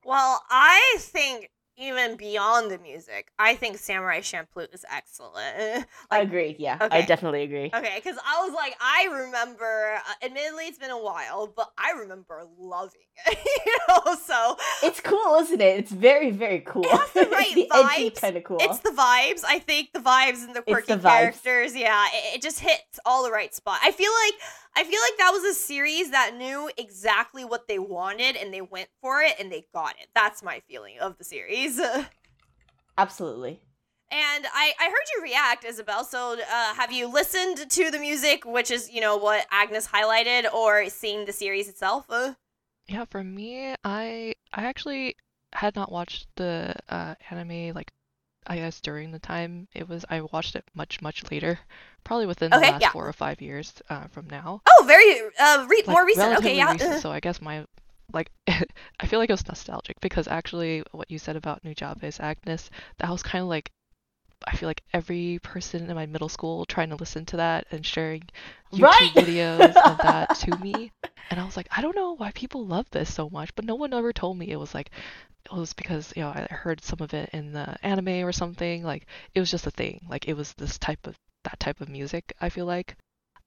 [0.05, 5.35] Well, I think even beyond the music, I think Samurai Champloo is excellent.
[5.47, 6.55] I Like, agree.
[6.59, 7.71] Yeah, I definitely agree.
[7.73, 9.95] Okay, because I was like, I remember.
[9.95, 13.37] Uh, admittedly, it's been a while, but I remember loving it.
[13.65, 15.79] you know, so It's cool, isn't it?
[15.79, 16.83] It's very, very cool.
[16.83, 17.67] It has the it's right the
[18.11, 18.21] vibes.
[18.21, 18.57] kind of cool.
[18.61, 19.43] it's the vibes.
[19.47, 21.75] I think the vibes and the quirky the characters.
[21.75, 23.79] Yeah, it, it just hits all the right spot.
[23.83, 24.33] I feel like
[24.75, 28.61] I feel like that was a series that knew exactly what they wanted and they
[28.61, 30.07] went for it and they got it.
[30.15, 31.79] That's my feeling of the series.
[32.97, 33.59] Absolutely.
[34.11, 36.03] And I, I heard you react, Isabel.
[36.03, 40.51] So, uh, have you listened to the music, which is, you know, what Agnes highlighted,
[40.53, 42.05] or seen the series itself?
[42.09, 42.33] Uh,
[42.87, 45.15] Yeah, for me, I I actually
[45.53, 47.91] had not watched the uh, anime like
[48.47, 50.05] I guess during the time it was.
[50.09, 51.59] I watched it much much later,
[52.03, 52.91] probably within the Okay, last yeah.
[52.91, 54.61] four or five years uh, from now.
[54.67, 56.37] oh, very uh, re- Like, more recent.
[56.37, 56.71] Okay, yeah.
[56.71, 57.65] recent, uh, so I guess my
[58.13, 58.31] like
[58.99, 62.69] I feel like it was nostalgic because actually what you said about New Nujabes Agnes,
[62.99, 63.71] that was kind of like
[64.47, 67.85] I feel like every person in my middle school trying to listen to that and
[67.85, 68.23] sharing
[68.73, 69.11] YouTube Right?
[69.15, 70.91] videos of that to me.
[71.29, 73.75] And I was like, I don't know why people love this so much, but no
[73.75, 74.89] one ever told me it was like
[75.45, 78.83] it was because, you know, I heard some of it in the anime or something.
[78.83, 80.05] Like it was just a thing.
[80.09, 82.97] Like it was this type of that type of music, I feel like.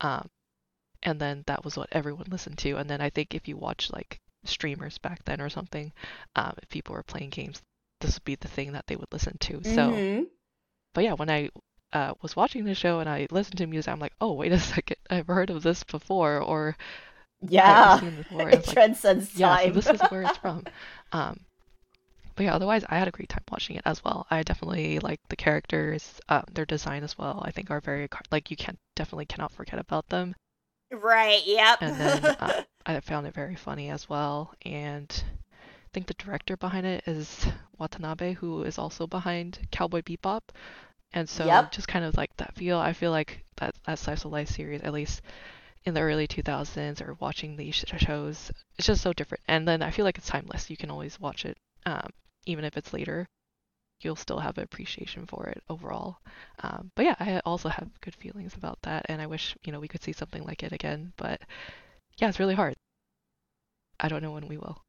[0.00, 0.28] Um
[1.02, 2.76] and then that was what everyone listened to.
[2.76, 5.92] And then I think if you watch like streamers back then or something,
[6.36, 7.62] um, if people were playing games,
[8.00, 9.62] this would be the thing that they would listen to.
[9.64, 10.26] So Mhm.
[10.94, 11.50] but yeah, when I
[11.92, 14.58] uh, was watching the show and I listened to music, I'm like, oh, wait a
[14.74, 16.76] second, I've heard of this before, or
[17.48, 18.00] yeah,
[18.48, 19.72] it like, transcends yeah, so time.
[19.72, 20.66] this is where it's from.
[21.12, 21.40] Um,
[22.36, 24.26] but yeah, otherwise, I had a great time watching it as well.
[24.30, 27.42] I definitely like the characters, um, their design as well.
[27.44, 30.34] I think are very like you can't definitely cannot forget about them.
[30.90, 31.80] right, yep.
[31.80, 32.52] And then uh,
[32.84, 34.52] I found it very funny as well.
[34.62, 35.06] And
[35.66, 37.46] I think the director behind it is
[37.78, 40.42] Watanabe, who is also behind Cowboy Bebop.
[41.12, 41.72] And so Yep.
[41.72, 44.82] just kind of like that feel, I feel like that that slice of life series,
[44.82, 45.22] at least
[45.84, 49.44] in the early 2000s or watching these shows, it's just so different.
[49.48, 50.70] And then I feel like it's timeless.
[50.70, 52.10] You can always watch it, um,
[52.46, 53.26] even if it's later.
[54.00, 56.18] You'll still have appreciation for it overall.
[56.62, 59.80] Um, but yeah, I also have good feelings about that, and I wish you know
[59.80, 61.12] we could see something like it again.
[61.16, 61.40] But
[62.18, 62.74] yeah, it's really hard.
[64.00, 64.82] I don't know when we will.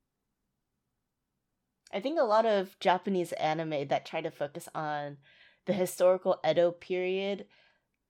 [1.94, 5.18] I think a lot of Japanese anime that try to focus on
[5.66, 7.46] the historical Edo period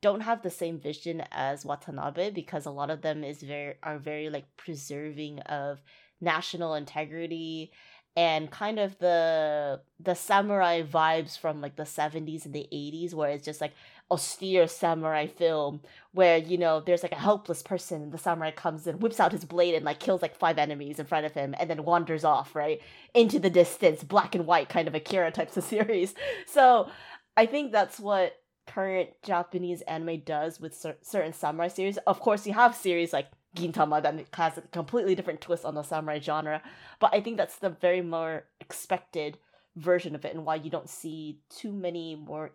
[0.01, 3.97] don't have the same vision as Watanabe because a lot of them is very are
[3.97, 5.81] very like preserving of
[6.21, 7.71] national integrity
[8.15, 13.29] and kind of the the samurai vibes from like the 70s and the 80s where
[13.29, 13.73] it's just like
[14.09, 15.81] austere samurai film
[16.13, 19.31] where you know there's like a helpless person and the samurai comes and whips out
[19.31, 22.23] his blade and like kills like five enemies in front of him and then wanders
[22.23, 22.79] off right
[23.13, 26.13] into the distance black and white kind of akira types of series.
[26.45, 26.89] So
[27.35, 28.35] i think that's what
[28.67, 31.97] current japanese anime does with cer- certain samurai series.
[32.05, 35.83] Of course you have series like gintama that has a completely different twist on the
[35.83, 36.61] samurai genre
[36.99, 39.37] but i think that's the very more expected
[39.75, 42.51] version of it and why you don't see too many more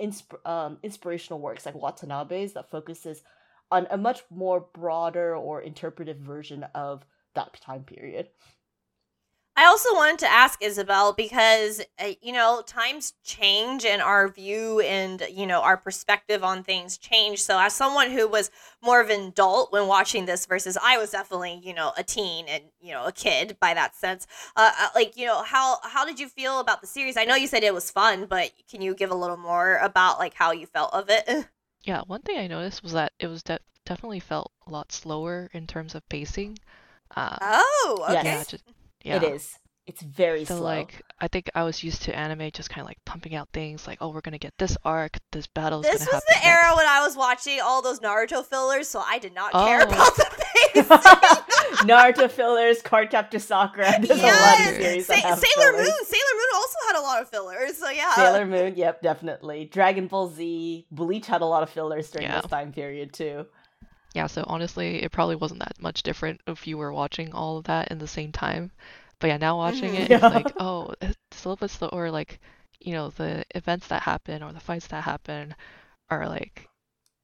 [0.00, 3.22] insp- um, inspirational works like Watanabe's that focuses
[3.70, 7.04] on a much more broader or interpretive version of
[7.34, 8.28] that time period.
[9.60, 14.80] I also wanted to ask Isabel because uh, you know times change and our view
[14.80, 17.42] and you know our perspective on things change.
[17.42, 18.50] So as someone who was
[18.82, 22.46] more of an adult when watching this versus I was definitely you know a teen
[22.48, 24.26] and you know a kid by that sense.
[24.56, 27.18] Uh, uh like you know how how did you feel about the series?
[27.18, 30.18] I know you said it was fun, but can you give a little more about
[30.18, 31.46] like how you felt of it?
[31.82, 35.48] Yeah, one thing I noticed was that it was de- definitely felt a lot slower
[35.54, 36.58] in terms of pacing.
[37.16, 38.22] Um, oh, okay.
[38.22, 38.64] Yeah, just,
[39.02, 39.16] yeah.
[39.16, 39.58] It is.
[39.86, 40.66] It's very so slow.
[40.66, 43.88] like I think I was used to anime just kind of like pumping out things
[43.88, 45.82] like oh we're gonna get this arc this battle.
[45.82, 49.34] This was the era when I was watching all those Naruto fillers, so I did
[49.34, 49.66] not oh.
[49.66, 50.84] care about the pacing.
[51.88, 53.92] Naruto fillers, Card Cardcaptor Sakura.
[54.00, 54.38] There's yes.
[54.38, 55.06] a lot of series.
[55.06, 55.88] Sa- Sailor fillers.
[55.88, 56.04] Moon.
[56.04, 57.76] Sailor Moon also had a lot of fillers.
[57.76, 58.14] So yeah.
[58.14, 58.74] Sailor Moon.
[58.76, 59.64] Yep, definitely.
[59.64, 60.86] Dragon Ball Z.
[60.92, 62.40] Bleach had a lot of fillers during yeah.
[62.40, 63.46] this time period too.
[64.14, 67.64] Yeah, so honestly, it probably wasn't that much different if you were watching all of
[67.64, 68.72] that in the same time.
[69.20, 70.16] But yeah, now watching it, yeah.
[70.16, 72.12] it's like, oh, it's a little bit.
[72.12, 72.40] Like,
[72.80, 75.54] you know, the events that happen or the fights that happen
[76.08, 76.68] are like,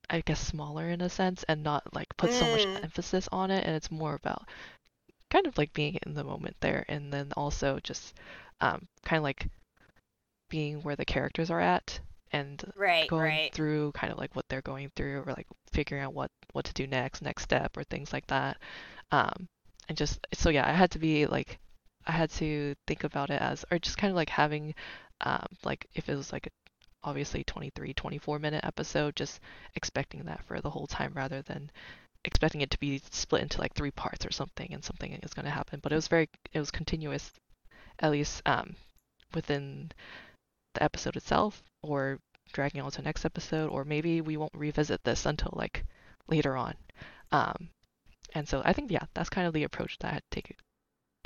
[0.08, 2.38] I guess, smaller in a sense and not like put mm.
[2.38, 2.84] so much mm.
[2.84, 3.64] emphasis on it.
[3.66, 4.46] And it's more about
[5.30, 6.84] kind of like being in the moment there.
[6.88, 8.14] And then also just
[8.60, 9.48] um, kind of like
[10.48, 11.98] being where the characters are at
[12.32, 13.54] and right, going right.
[13.54, 16.72] through kind of like what they're going through or like figuring out what what to
[16.74, 18.56] do next next step or things like that
[19.12, 19.48] um
[19.88, 21.58] and just so yeah i had to be like
[22.06, 24.74] I had to think about it as, or just kind of like having,
[25.22, 26.50] um, like if it was like a,
[27.02, 29.40] obviously 23, 24 minute episode, just
[29.74, 31.70] expecting that for the whole time rather than
[32.24, 35.44] expecting it to be split into like three parts or something and something is going
[35.44, 35.80] to happen.
[35.82, 37.32] But it was very, it was continuous,
[37.98, 38.76] at least um,
[39.34, 39.90] within
[40.74, 42.18] the episode itself, or
[42.52, 45.84] dragging on to next episode, or maybe we won't revisit this until like
[46.28, 46.74] later on.
[47.32, 47.70] Um,
[48.34, 50.56] and so I think yeah, that's kind of the approach that I had to take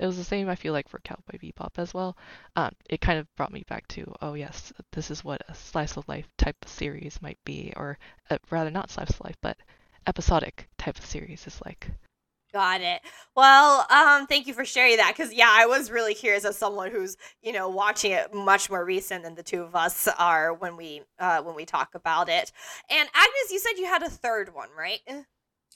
[0.00, 2.16] it was the same I feel like for Cowboy Bebop as well.
[2.56, 5.96] Um, it kind of brought me back to oh yes, this is what a slice
[5.98, 7.98] of life type of series might be, or
[8.30, 9.58] uh, rather not slice of life, but
[10.06, 11.90] episodic type of series is like.
[12.52, 13.00] Got it.
[13.36, 16.90] Well, um, thank you for sharing that because yeah, I was really curious as someone
[16.90, 20.76] who's you know watching it much more recent than the two of us are when
[20.76, 22.50] we uh, when we talk about it.
[22.90, 25.00] And Agnes, you said you had a third one, right?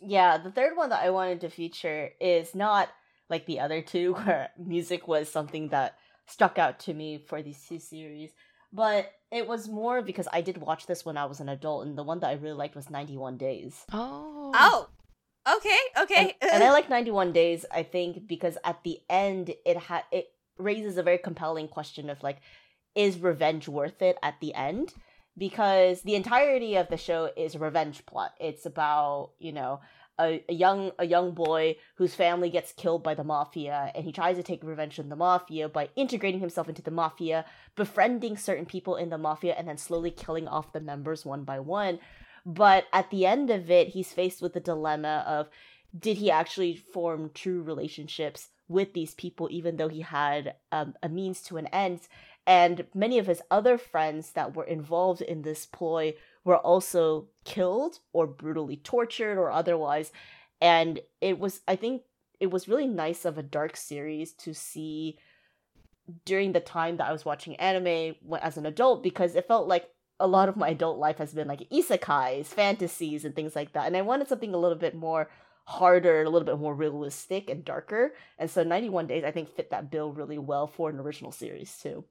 [0.00, 2.88] Yeah, the third one that I wanted to feature is not
[3.30, 7.64] like the other two, where music was something that stuck out to me for these
[7.68, 8.30] two series.
[8.72, 11.96] But it was more because I did watch this when I was an adult, and
[11.96, 13.84] the one that I really liked was 91 Days.
[13.92, 14.50] Oh.
[14.54, 14.88] Oh.
[15.46, 16.36] Okay, okay.
[16.40, 20.28] And, and I like 91 Days, I think, because at the end it had it
[20.56, 22.38] raises a very compelling question of like,
[22.94, 24.94] is revenge worth it at the end?
[25.36, 28.34] Because the entirety of the show is a revenge plot.
[28.38, 29.80] It's about, you know,
[30.20, 34.12] a, a young a young boy whose family gets killed by the mafia and he
[34.12, 38.66] tries to take revenge on the mafia by integrating himself into the mafia befriending certain
[38.66, 41.98] people in the mafia and then slowly killing off the members one by one
[42.44, 45.48] but at the end of it he's faced with the dilemma of
[45.96, 51.08] did he actually form true relationships with these people even though he had um, a
[51.08, 52.00] means to an end
[52.46, 58.00] and many of his other friends that were involved in this ploy were also killed
[58.12, 60.12] or brutally tortured or otherwise.
[60.60, 62.02] And it was, I think,
[62.40, 65.18] it was really nice of a dark series to see
[66.26, 69.88] during the time that I was watching anime as an adult because it felt like
[70.20, 73.86] a lot of my adult life has been like isekais, fantasies, and things like that.
[73.86, 75.28] And I wanted something a little bit more
[75.64, 78.14] harder, a little bit more realistic and darker.
[78.38, 81.76] And so 91 Days, I think, fit that bill really well for an original series,
[81.78, 82.04] too.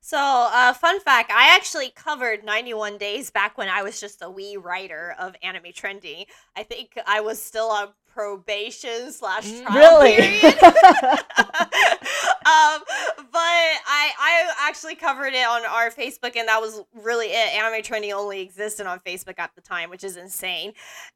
[0.00, 4.30] So, uh, fun fact, I actually covered 91 Days back when I was just a
[4.30, 6.24] wee writer of Anime Trending.
[6.56, 10.16] I think I was still on probation slash trial really?
[10.16, 10.54] period.
[12.48, 12.82] um,
[13.30, 17.54] but I I actually covered it on our Facebook, and that was really it.
[17.54, 20.72] Anime trending only existed on Facebook at the time, which is insane.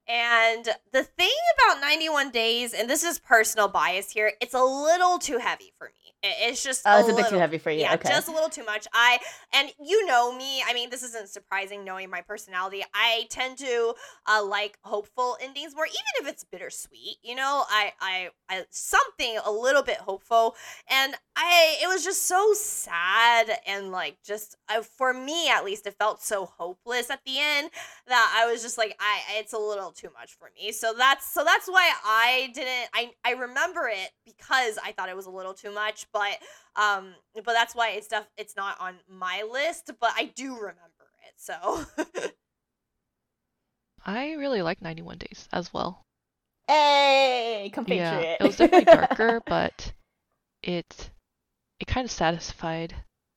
[0.07, 1.31] And the thing
[1.67, 5.87] about 91 Days, and this is personal bias here, it's a little too heavy for
[5.87, 6.13] me.
[6.23, 7.81] It's just oh, it's a, a bit little, too heavy for you.
[7.81, 8.09] Yeah, okay.
[8.09, 8.87] just a little too much.
[8.93, 9.19] I
[9.53, 10.63] and you know me.
[10.65, 12.85] I mean, this isn't surprising knowing my personality.
[12.95, 13.95] I tend to
[14.27, 17.17] uh, like hopeful endings more, even if it's bittersweet.
[17.23, 20.55] You know, I, I, I something a little bit hopeful,
[20.89, 25.87] and I it was just so sad and like just uh, for me at least,
[25.87, 27.71] it felt so hopeless at the end
[28.07, 30.73] that I was just like, I it's a little too much for me.
[30.73, 32.91] So that's so that's why I didn't.
[32.95, 36.39] I I remember it because I thought it was a little too much but
[36.77, 41.11] um but that's why it's stuff it's not on my list but i do remember
[41.27, 41.85] it so
[44.05, 46.05] I really like 91 Days as well.
[46.67, 48.23] Hey, compatriot.
[48.23, 49.93] Yeah, it was definitely darker, but
[50.63, 51.11] it
[51.81, 52.95] it kind of satisfied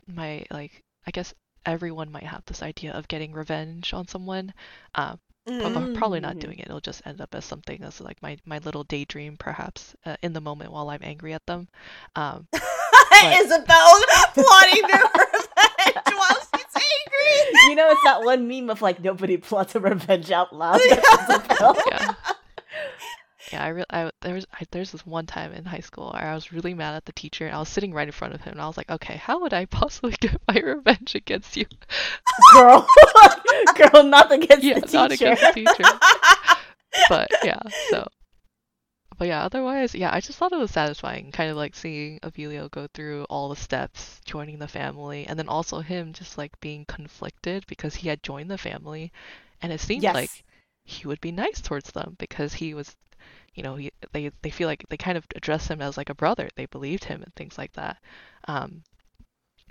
[0.08, 1.34] my like I guess
[1.66, 4.54] everyone might have this idea of getting revenge on someone.
[4.94, 5.96] Um, prob- Mhm.
[5.96, 6.66] probably not doing it.
[6.68, 10.34] It'll just end up as something as like my my little daydream, perhaps uh, in
[10.34, 11.68] the moment while I'm angry at them.
[12.16, 14.02] Um, isabel
[14.34, 19.38] plotting their revenge while she's angry you know, it's that one meme of like nobody
[19.38, 20.80] plots a revenge out loud.
[21.92, 22.14] Yeah.
[23.52, 26.24] Yeah, I, re- I there was I, there's this one time in high school where
[26.30, 28.42] I was really mad at the teacher and I was sitting right in front of
[28.42, 31.66] him and I was like, okay, how would I possibly get my revenge against you?
[32.54, 32.88] girl,
[33.76, 34.98] girl, not against yeah, the teacher.
[34.98, 35.84] not against the teacher.
[37.10, 38.08] but yeah, so.
[39.18, 42.70] But yeah, otherwise, yeah, I just thought it was satisfying, kind of like seeing Avilio
[42.70, 46.86] go through all the steps, joining the family, and then also him just like being
[46.86, 49.12] conflicted because he had joined the family,
[49.62, 50.14] and it seemed Yes.
[50.14, 50.44] like
[50.84, 52.96] he would be nice towards them because he was,
[53.54, 56.16] you know, he, they they feel like they kind of address him as like a
[56.16, 56.50] brother.
[56.56, 57.98] They believed him and things like that.
[58.48, 58.84] Um,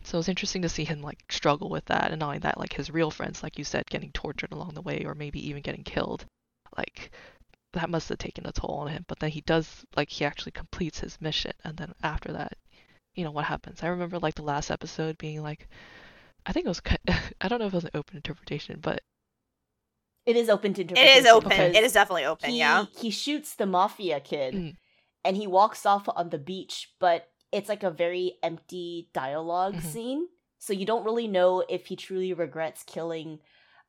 [0.03, 2.59] so it was interesting to see him like struggle with that, and not only that,
[2.59, 5.63] like his real friends, like you said, getting tortured along the way, or maybe even
[5.63, 6.27] getting killed.
[6.77, 7.11] Like
[7.73, 9.05] that must have taken a toll on him.
[9.09, 12.57] But then he does like he actually completes his mission, and then after that,
[13.15, 13.83] you know what happens.
[13.83, 15.69] I remember like the last episode being like,
[16.47, 16.83] I think it was
[17.41, 19.03] I don't know if it was an open interpretation, but
[20.27, 21.21] It is open to it interpretation.
[21.21, 24.77] is open it is definitely open he, yeah He shoots the mafia kid Mm.
[25.25, 29.83] and he walks off on the beach, but it's like a very empty dialog Mhm.
[29.83, 30.29] scene.
[30.59, 33.41] So you don't really know if he truly regrets killing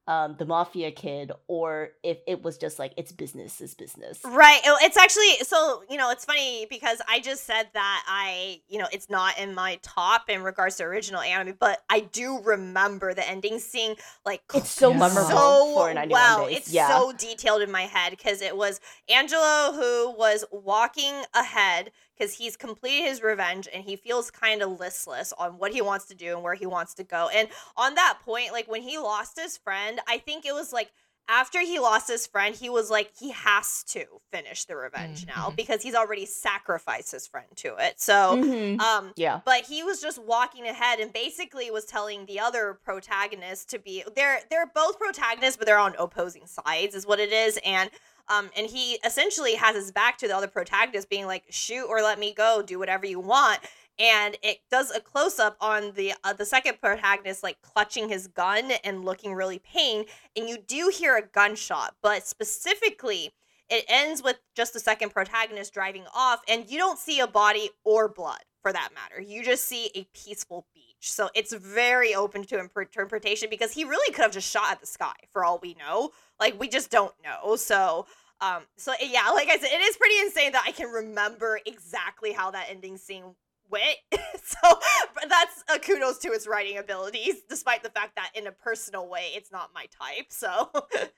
[0.08, 4.20] um, the mafia kid or if it was just like it's business is business.
[4.24, 4.62] Right.
[4.66, 8.78] Oh, It's actually so you know it's funny because I just said that I you
[8.78, 13.14] know it's not in my top in regards to original anime, but I do remember
[13.14, 13.95] the ending scene
[14.26, 16.47] like It's so memorable so for 91 well.
[16.47, 16.58] days.
[16.58, 16.88] It's yeah.
[16.88, 18.80] so detailed in my head because it was
[19.10, 24.80] Angelo who was walking ahead because he's completed his revenge and he feels kind of
[24.80, 27.30] listless on what he wants to do and where he wants to go.
[27.34, 30.91] And on that point, like when he lost his friend, I think it was like
[31.28, 35.50] after he lost his friend, he was like he has to finish the revenge now
[35.50, 35.56] Mhm.
[35.56, 38.00] because he's already sacrificed his friend to it.
[38.00, 38.80] So, Mhm.
[38.80, 39.41] um yeah.
[39.43, 44.04] but he was just walking ahead and basically was telling the other protagonist to be
[44.16, 47.89] they're they're both protagonists but they're on opposing sides is what it is and
[48.28, 52.02] um and he essentially has his back to the other protagonist being like shoot or
[52.04, 53.60] let me go do whatever you want
[54.00, 58.28] and it does a close up on the uh, the second protagonist like clutching his
[58.28, 63.32] gun and looking really pained and you do hear a gunshot but specifically
[63.70, 67.70] it ends with just the second protagonist driving off and you don't see a body
[67.84, 69.22] or blood for that matter.
[69.22, 71.12] You just see a peaceful beach.
[71.12, 74.88] So it's very open to interpretation because he really could have just shot at the
[74.88, 76.10] sky for all we know.
[76.39, 77.58] Like we just don't know.
[77.58, 78.08] So
[78.41, 82.34] um so yeah like i said it is pretty insane that i can remember exactly
[82.34, 83.24] how that ending scene
[83.70, 83.97] went
[84.43, 84.80] so
[85.16, 89.07] but that's a kudos to its writing abilities despite the fact that in a personal
[89.09, 90.70] way it's not my type so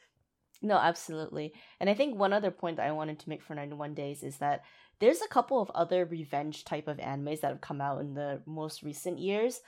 [0.60, 1.54] No, absolutely.
[1.80, 4.38] And I think one other point that I wanted to make for 91 Days is
[4.38, 4.64] that
[5.00, 8.42] there's a couple of other revenge type of animes that have come out in the
[8.48, 9.62] most recent years.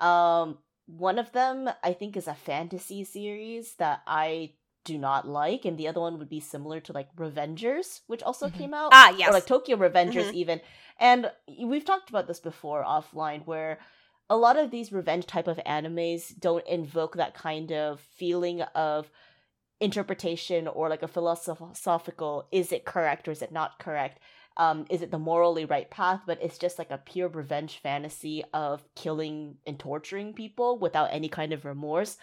[0.00, 4.52] Um, one of them I think is a fantasy series that I
[4.84, 8.48] do not like, and the other one would be similar to like Revengers, which also
[8.48, 8.54] Mhm.
[8.54, 8.90] came out.
[8.94, 10.34] ah yes Or like Tokyo Revengers Mhm.
[10.34, 10.60] even.
[10.98, 11.30] And
[11.62, 13.78] we've talked about this before offline where
[14.30, 19.10] a lot of these revenge type of animes don't invoke that kind of feeling of
[19.80, 24.18] interpretation or like a philosophical is it correct or is it not correct?
[24.56, 26.22] Um is it the morally right path?
[26.26, 31.28] But it's just like a pure revenge fantasy of killing and torturing people without any
[31.28, 32.18] kind of remorse.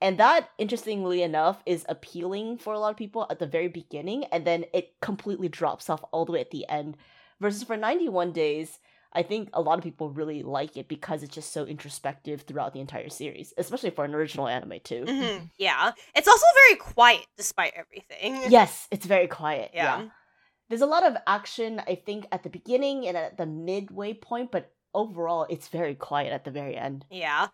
[0.00, 4.24] And that interestingly enough is appealing for a lot of people at the very beginning
[4.26, 6.96] and then it completely drops off all the way at the end
[7.40, 8.78] versus for 91 days
[9.12, 12.72] I think a lot of people really like it because it's just so introspective throughout
[12.72, 15.04] the entire series, especially for an original anime too.
[15.04, 15.46] Mm-hmm.
[15.58, 18.40] Yeah, it's also very quiet despite everything.
[18.50, 19.72] Yes, it's very quiet.
[19.74, 20.00] Yeah.
[20.00, 20.08] yeah.
[20.68, 24.52] There's a lot of action, I think, at the beginning and at the midway point,
[24.52, 27.04] but overall, it's very quiet at the very end.
[27.10, 27.48] Yeah.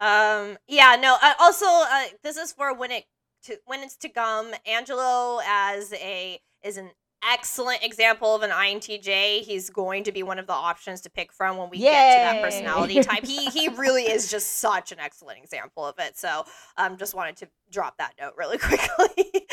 [0.00, 0.58] Um.
[0.68, 0.96] Yeah.
[1.00, 1.16] No.
[1.20, 3.04] Uh, also, uh, this is for when it
[3.44, 4.52] to when it's to come.
[4.66, 6.90] Angelo as a is an
[7.28, 9.40] excellent example of an INTJ.
[9.42, 12.20] He's going to be one of the options to pick from when we get to
[12.20, 13.24] that personality type.
[13.24, 16.18] He he really is just such an excellent example of it.
[16.18, 16.44] So
[16.76, 19.46] um just wanted to drop that note really quickly.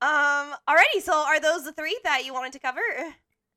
[0.00, 2.80] um alrighty, so are those the three that you wanted to cover?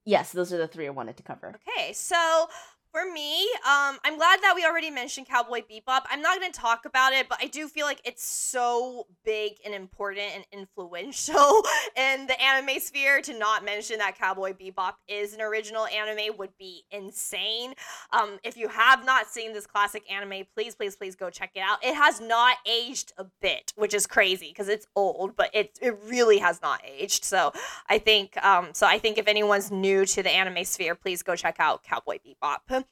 [0.05, 1.55] Yes, those are the three I wanted to cover.
[1.67, 2.47] Okay, so
[2.95, 6.03] for me, um, I'm glad that we already mentioned Cowboy Bebop.
[6.09, 9.55] I'm not going to talk about it, but I do feel like it's so big
[9.65, 11.35] and important and influential
[11.97, 16.57] in the anime sphere to not mention that Cowboy Bebop is an original anime would
[16.57, 17.73] be insane.
[18.13, 21.59] Um, if you have not seen this classic anime, please, please, please go check it
[21.59, 21.83] out.
[21.83, 25.97] It has not aged a bit, which is crazy because it's old, but it it
[26.05, 27.25] really has not aged.
[27.25, 27.51] So
[27.89, 28.87] I think um, so.
[28.87, 32.84] I think if anyone's new to the anime sphere, please go check out Cowboy Bebop.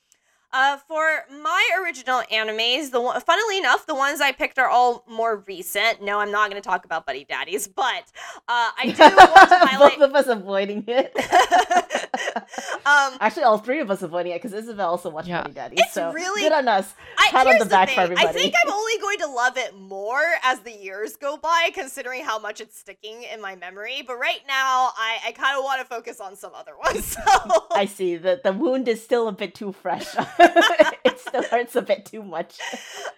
[0.56, 5.04] Uh, for my original animes, the one, funnily enough, the ones I picked are all
[5.10, 6.04] more recent.
[6.04, 8.04] No, I'm not going to talk about Buddy Daddies, but
[8.48, 9.98] uh, I do want to highlight.
[10.00, 11.12] Both of us avoiding it.
[12.86, 15.42] um, Actually, all three of us avoiding it because Isabel also watched Yeah.
[15.42, 15.76] Buddy Daddy.
[15.80, 16.94] It's so really- good on us.
[17.18, 18.18] I, Pat on the back for thing.
[18.18, 22.24] I think I'm only going to love it more as the years go by, considering
[22.24, 24.04] how much it's sticking in my memory.
[24.06, 27.18] But right now, I, I kind of want to focus on some other ones.
[27.44, 30.06] So I see that the wound is still a bit too fresh.
[31.06, 32.60] it still hurts a bit too much.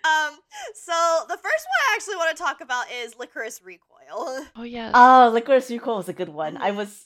[0.03, 0.33] um,
[0.73, 0.93] so
[1.27, 4.45] the first one I actually want to talk about is Lycoris Recoil.
[4.55, 4.91] Oh yeah.
[4.93, 6.57] Oh, Lycoris Recoil was a good one.
[6.57, 6.75] I Mhm.
[6.77, 7.05] was,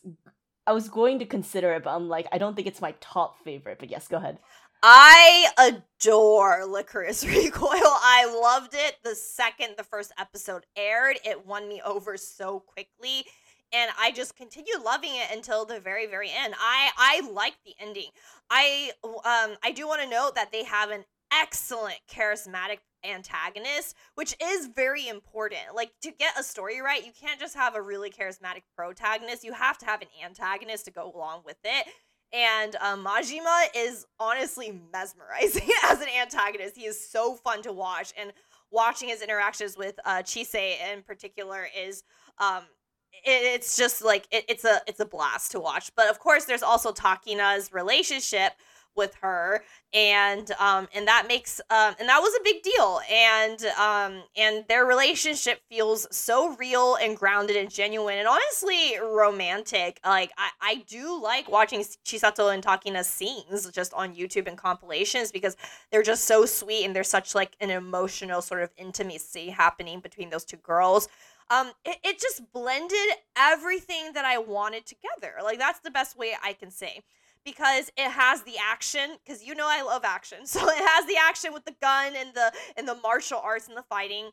[0.67, 3.37] I was going to consider it, but I'm like, I don't think it's my top
[3.43, 3.79] favorite.
[3.79, 4.39] But yes, go ahead.
[4.81, 7.69] I adore Lycoris Recoil.
[7.83, 11.17] I loved it the second the first episode aired.
[11.25, 13.25] It won me over so quickly.
[13.71, 16.55] And I just continued loving it until the very, very end.
[16.59, 18.09] I I like the ending.
[18.49, 24.35] I um I do want to note that they have an excellent charismatic antagonist, which
[24.41, 25.61] is very important.
[25.75, 29.43] Like to get a story right, you can't just have a really charismatic protagonist.
[29.43, 31.87] You have to have an antagonist to go along with it.
[32.31, 36.77] And um, Majima is honestly mesmerizing as an antagonist.
[36.77, 38.33] He is so fun to watch, and
[38.71, 42.03] watching his interactions with uh, Chise in particular is
[42.37, 42.63] um,
[43.25, 45.91] it's just like it, it's a it's a blast to watch.
[45.95, 48.53] But of course, there's also Takina's relationship
[48.95, 52.99] with her and um and that makes um and that was a big deal.
[53.09, 59.99] And um and their relationship feels so real and grounded and genuine and honestly romantic.
[60.03, 65.31] Like i i do like watching chisato and takina's scenes just on youtube and compilations
[65.31, 65.55] because
[65.91, 70.29] they're just so sweet and there's such like an emotional sort of intimacy happening between
[70.29, 71.07] those two girls
[71.49, 76.33] um it, it just blended everything that i wanted together like that's the best way
[76.43, 77.03] i can say
[77.45, 80.39] because it has the action because you know I love action.
[80.45, 83.77] So it has the action with the gun and the and the martial arts and
[83.77, 84.29] the fighting.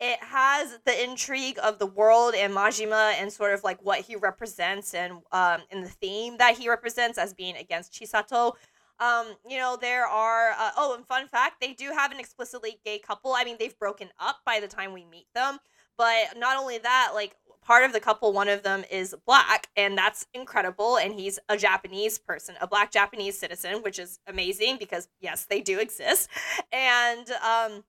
[0.00, 4.16] It has the intrigue of the world and Majima and sort of like what he
[4.16, 8.52] represents and um the theme that he represents as being against Chisato.
[9.00, 12.80] Um, you know, there are uh, oh, and fun fact, they do have an explicitly
[12.84, 13.32] gay couple.
[13.32, 15.58] I mean, they've broken up by the time we meet them.
[15.98, 19.98] But not only that, like part of the couple, one of them is black, and
[19.98, 20.96] that's incredible.
[20.96, 25.60] And he's a Japanese person, a black Japanese citizen, which is amazing because yes, they
[25.60, 26.30] do exist.
[26.72, 27.84] And um,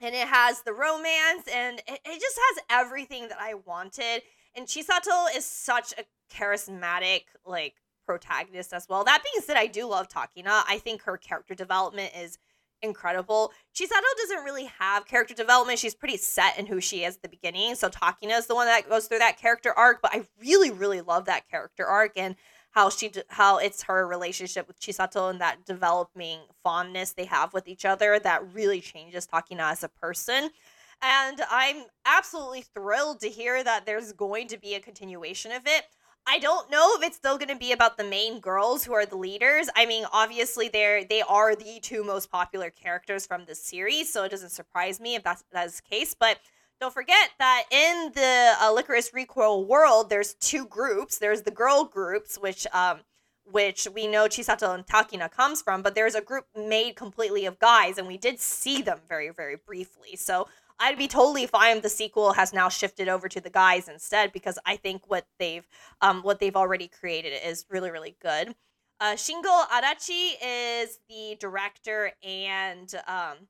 [0.00, 4.22] and it has the romance, and it, it just has everything that I wanted.
[4.54, 7.74] And Chisato is such a charismatic, like
[8.04, 9.04] protagonist as well.
[9.04, 10.62] That being said, I do love Takina.
[10.68, 12.38] I think her character development is
[12.82, 13.52] incredible.
[13.74, 15.78] Chisato doesn't really have character development.
[15.78, 17.74] She's pretty set in who she is at the beginning.
[17.74, 21.00] So Takina is the one that goes through that character arc, but I really really
[21.00, 22.36] love that character arc and
[22.72, 27.68] how she how it's her relationship with Chisato and that developing fondness they have with
[27.68, 30.50] each other that really changes Takina as a person.
[31.02, 35.84] And I'm absolutely thrilled to hear that there's going to be a continuation of it.
[36.26, 39.04] I don't know if it's still going to be about the main girls who are
[39.04, 39.68] the leaders.
[39.74, 44.22] I mean, obviously they're they are the two most popular characters from the series, so
[44.24, 46.14] it doesn't surprise me if that's that's the case.
[46.18, 46.38] But
[46.80, 51.18] don't forget that in the uh, Lycoris Recoil world, there's two groups.
[51.18, 53.00] There's the girl groups, which um
[53.44, 57.58] which we know Chisato and Takina comes from, but there's a group made completely of
[57.58, 60.14] guys, and we did see them very very briefly.
[60.14, 60.46] So
[60.78, 64.32] I'd be totally fine if the sequel has now shifted over to the guys instead
[64.32, 65.66] because I think what they've
[66.00, 68.54] um what they've already created is really really good.
[69.02, 73.48] Uh, Shingo Adachi is the director and um,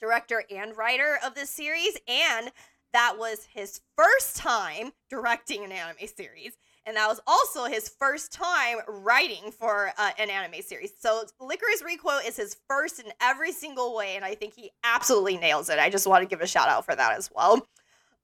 [0.00, 2.50] director and writer of this series, and
[2.94, 6.56] that was his first time directing an anime series.
[6.88, 10.90] And that was also his first time writing for uh, an anime series.
[10.98, 15.36] So Lycoris Recoil is his first in every single way, and I think he absolutely
[15.36, 15.78] nails it.
[15.78, 17.60] I just want to give a shout out for that as well.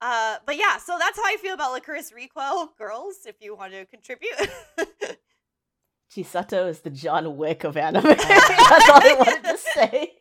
[0.00, 2.72] Uh, but yeah, so that's how I feel about Lycoris Recoil.
[2.78, 4.32] Girls, if you want to contribute.
[6.10, 8.02] Chisato is the John Wick of anime.
[8.02, 10.12] that's all I wanted to say.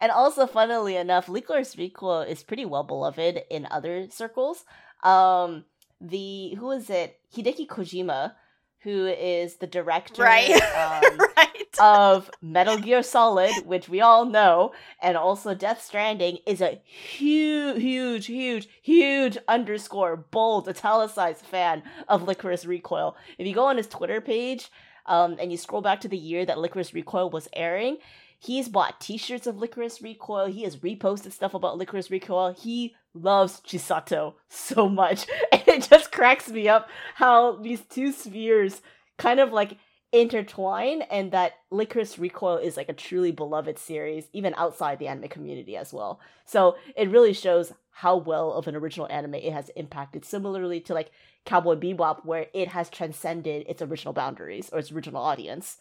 [0.00, 4.64] and also, funnily enough, Lycoris Recoil is pretty well beloved in other circles.
[5.02, 5.64] Um,
[6.00, 7.18] the who is it?
[7.34, 8.32] Hideo Kojima,
[8.80, 11.78] who is the director right, um, right.
[11.80, 17.80] of Metal Gear Solid, which we all know, and also Death Stranding, is a huge,
[17.80, 23.16] huge, huge, huge underscore bold italicized fan of Lycoris Recoil.
[23.38, 24.70] If you go on his Twitter page,
[25.06, 27.98] um, and you scroll back to the year that Lycoris Recoil was airing,
[28.44, 30.46] he's bought T-shirts of Lycoris Recoil.
[30.46, 32.52] He has reposted stuff about Lycoris Recoil.
[32.52, 38.82] He loves Chisato so much, and it just cracks me up how these two spheres
[39.18, 39.78] kind of like
[40.12, 45.28] intertwine, and that Lycoris Recoil is like a truly beloved series, even outside the anime
[45.28, 46.20] community as well.
[46.44, 50.24] So it really shows how well of an original anime it has impacted.
[50.24, 51.10] Similarly to like
[51.44, 55.78] Cowboy Bebop, where it has transcended its original boundaries or its original audience.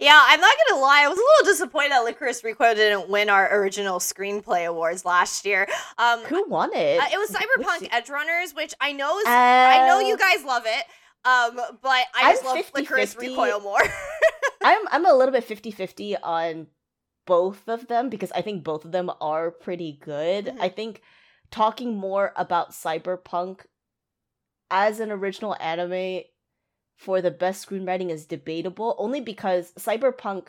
[0.00, 1.02] Yeah, I'm not gonna lie.
[1.04, 5.44] I was a little disappointed that Lycoris Recoil didn't win our original screenplay awards last
[5.44, 5.68] year.
[5.98, 7.00] Um, Who won it?
[7.00, 7.90] uh, it was Cyberpunk Which...
[7.92, 10.84] Edge Runners, which I know is, uh, I know you guys love it.
[11.24, 13.28] Um, but I just I'm love 50, Lycoris 50.
[13.28, 13.80] Recoil more.
[14.64, 16.66] I'm I'm a little bit 50-50 on
[17.26, 20.46] both of them because I think both of them are pretty good.
[20.46, 20.60] Mm-hmm.
[20.62, 21.02] I think
[21.50, 23.60] talking more about Cyberpunk
[24.70, 26.24] as an original anime
[26.96, 30.48] for the best screenwriting is debatable only because Cyberpunk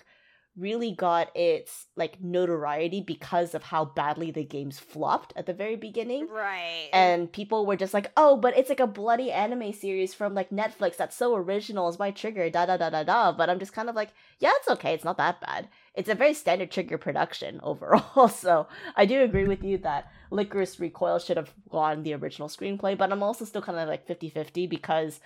[0.58, 5.76] really got its like notoriety because of how badly the games flopped at the very
[5.76, 6.28] beginning.
[6.30, 6.90] Right.
[6.94, 10.50] And people were just like, "Oh, but it's like a bloody anime series from like
[10.50, 11.90] Netflix that's so original.
[11.90, 14.52] It's my Trigger, da da da da da." But I'm just kind of like, "Yeah,
[14.56, 14.94] it's okay.
[14.94, 18.30] It's not that bad." It's a very standard Trigger production overall.
[18.30, 22.98] so, I do agree with you that Lycoris Recoil should have gone the original screenplay,
[22.98, 25.20] but I'm also still kind of like 50-50 because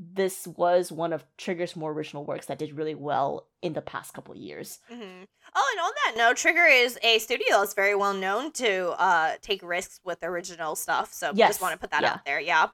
[0.00, 4.14] this was one of Trigger's more original works that did really well in the past
[4.14, 4.78] couple years.
[4.90, 5.24] Mm-hmm.
[5.56, 9.32] Oh, and on that note, Trigger is a studio that's very well known to uh,
[9.42, 11.12] take risks with original stuff.
[11.12, 11.50] So yes.
[11.50, 12.12] just want to put that yeah.
[12.12, 12.40] out there.
[12.40, 12.68] Yeah.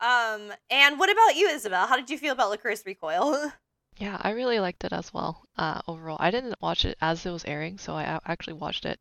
[0.00, 1.86] Um, and what about you, Isabel?
[1.86, 3.50] How did you feel about Lycoris Recoil?
[3.96, 5.44] yeah, I really liked it as well.
[5.56, 9.00] Uh, overall, I didn't watch it as it was airing, so I actually watched it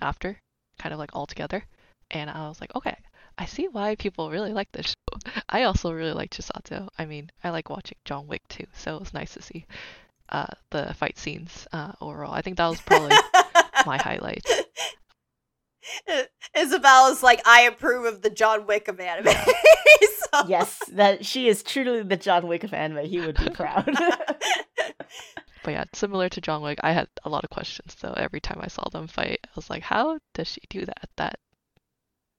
[0.00, 0.38] after,
[0.78, 1.64] kind of like all together,
[2.10, 2.96] and I was like, okay,
[3.38, 5.32] I see why people really like this show.
[5.48, 6.88] I also really like Chisato.
[6.98, 9.64] I mean, I like watching John Wick too, so it was nice to see
[10.28, 12.34] uh, the fight scenes uh, overall.
[12.34, 13.16] I think that was probably
[13.86, 14.44] my highlight.
[16.54, 19.32] Isabel is like, I approve of the John Wick of anime.
[19.32, 20.44] so.
[20.48, 23.06] Yes, that she is truly the John Wick of anime.
[23.06, 23.86] He would be proud.
[25.62, 27.96] but yeah, similar to John Wick, I had a lot of questions.
[27.98, 31.08] So every time I saw them fight, I was like, how does she do that?
[31.16, 31.38] That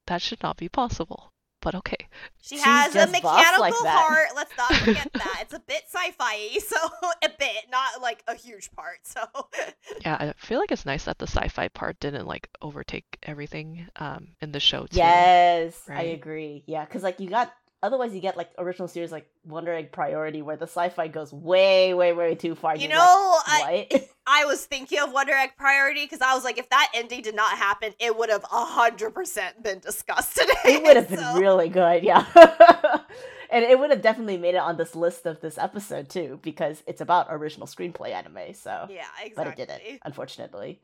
[0.10, 1.32] that should not be possible.
[1.62, 2.08] But okay.
[2.42, 4.30] She She's has a mechanical like heart.
[4.34, 5.40] Let's not forget that.
[5.42, 6.78] It's a bit sci-fi, so
[7.24, 9.00] a bit, not like a huge part.
[9.04, 9.22] So
[10.02, 14.30] Yeah, I feel like it's nice that the sci-fi part didn't like overtake everything um
[14.42, 14.98] in the show too.
[14.98, 16.00] Yes, right?
[16.00, 16.64] I agree.
[16.66, 20.42] Yeah, cuz like you got otherwise you get like original series like Wonder Egg Priority
[20.42, 22.76] where the sci-fi goes way way way too far.
[22.76, 24.08] You know, like, I,
[24.42, 27.36] I was thinking of Wonder Egg Priority because I was like, if that ending did
[27.36, 30.54] not happen, it would have hundred percent been discussed today.
[30.66, 31.16] It would have so.
[31.16, 32.26] been really good, yeah.
[33.50, 36.84] and it would have definitely made it on this list of this episode too because
[36.86, 38.54] it's about original screenplay anime.
[38.54, 39.34] So yeah, exactly.
[39.36, 40.80] But it didn't, unfortunately.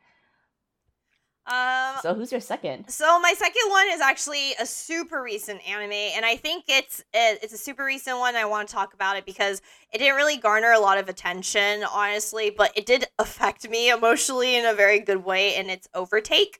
[1.47, 2.89] Um, so who's your second?
[2.89, 7.53] So my second one is actually a super recent anime, and I think it's it's
[7.53, 8.35] a super recent one.
[8.35, 11.83] I want to talk about it because it didn't really garner a lot of attention,
[11.83, 16.57] honestly, but it did affect me emotionally in a very good way, and it's Overtake.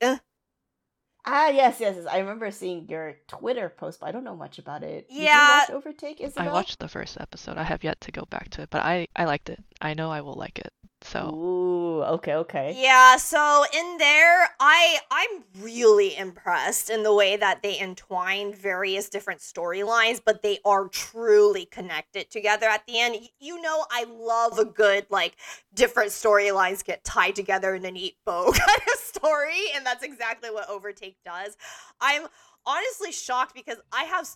[1.27, 4.59] Ah, yes, yes, yes, I remember seeing your Twitter post, but I don't know much
[4.59, 5.07] about it.
[5.09, 5.61] Yeah.
[5.65, 6.49] Did you watch Overtake, Isabel?
[6.49, 7.57] I watched the first episode.
[7.57, 9.63] I have yet to go back to it, but I, I liked it.
[9.81, 10.71] I know I will like it.
[11.05, 12.75] So Ooh, okay, okay.
[12.75, 19.07] Yeah, so in there I I'm really impressed in the way that they entwined various
[19.07, 23.17] different storylines, but they are truly connected together at the end.
[23.39, 25.35] You know I love a good like
[25.75, 30.49] different storylines get tied together in a neat bow kind of story, and that's exactly
[30.49, 31.55] what Overtake does.
[32.01, 32.27] I'm
[32.65, 34.27] honestly shocked because I have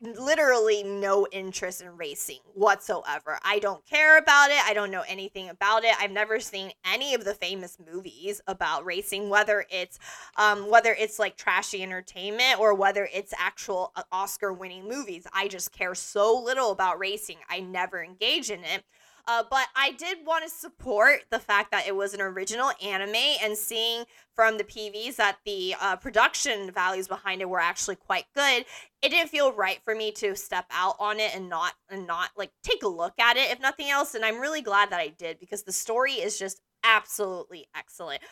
[0.00, 3.38] literally no interest in racing whatsoever.
[3.44, 4.58] I don't care about it.
[4.64, 5.94] I don't know anything about it.
[5.98, 9.98] I've never seen any of the famous movies about racing, whether it's
[10.36, 15.26] um, whether it's like trashy entertainment or whether it's actual uh, Oscar-winning movies.
[15.32, 17.38] I just care so little about racing.
[17.48, 18.84] I never engage in it.
[19.28, 23.14] Uh, but I did want to support the fact that it was an original anime
[23.14, 24.04] and seeing
[24.34, 28.64] from the PVs that the uh, production values behind it were actually quite good.
[29.00, 32.30] It didn't feel right for me to step out on it and not and not
[32.36, 34.14] like take a look at it if nothing else.
[34.14, 38.22] And I'm really glad that I did because the story is just absolutely excellent.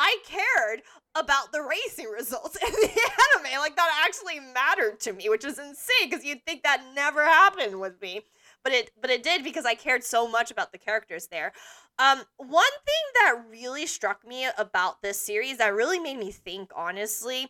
[0.00, 0.82] I cared
[1.14, 3.60] about the racing results in the anime.
[3.60, 7.78] Like that actually mattered to me, which is insane because you'd think that never happened
[7.78, 8.22] with me
[8.62, 11.52] but it but it did because I cared so much about the characters there.
[11.98, 16.70] Um, one thing that really struck me about this series that really made me think,
[16.74, 17.48] honestly,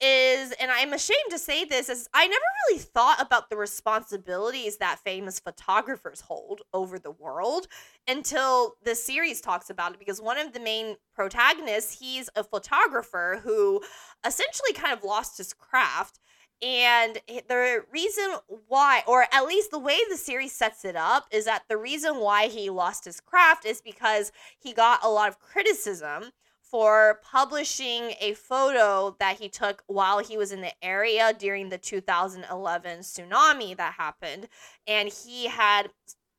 [0.00, 4.78] is, and I'm ashamed to say this, is I never really thought about the responsibilities
[4.78, 7.68] that famous photographers hold over the world
[8.08, 10.00] until the series talks about it.
[10.00, 13.80] Because one of the main protagonists, he's a photographer who
[14.26, 16.18] essentially kind of lost his craft
[16.62, 18.36] and the reason
[18.68, 22.18] why, or at least the way the series sets it up, is that the reason
[22.18, 28.14] why he lost his craft is because he got a lot of criticism for publishing
[28.20, 33.76] a photo that he took while he was in the area during the 2011 tsunami
[33.76, 34.48] that happened.
[34.86, 35.90] And he had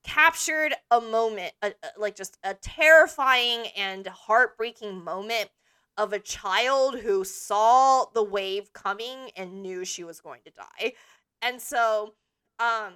[0.03, 5.49] captured a moment, a, a, like just a terrifying and heartbreaking moment
[5.97, 10.93] of a child who saw the wave coming and knew she was going to die.
[11.41, 12.13] And so,
[12.59, 12.93] um,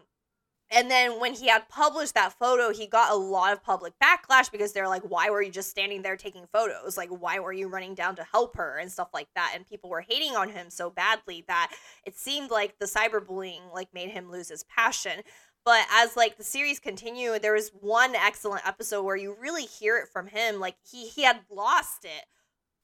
[0.69, 4.51] and then when he had published that photo, he got a lot of public backlash
[4.51, 6.97] because they're like, why were you just standing there taking photos?
[6.97, 9.53] Like, why were you running down to help her and stuff like that?
[9.55, 11.73] And people were hating on him so badly that
[12.05, 15.21] it seemed like the cyberbullying like made him lose his passion.
[15.63, 19.97] But as like the series continued, there was one excellent episode where you really hear
[19.97, 20.59] it from him.
[20.59, 22.25] Like he he had lost it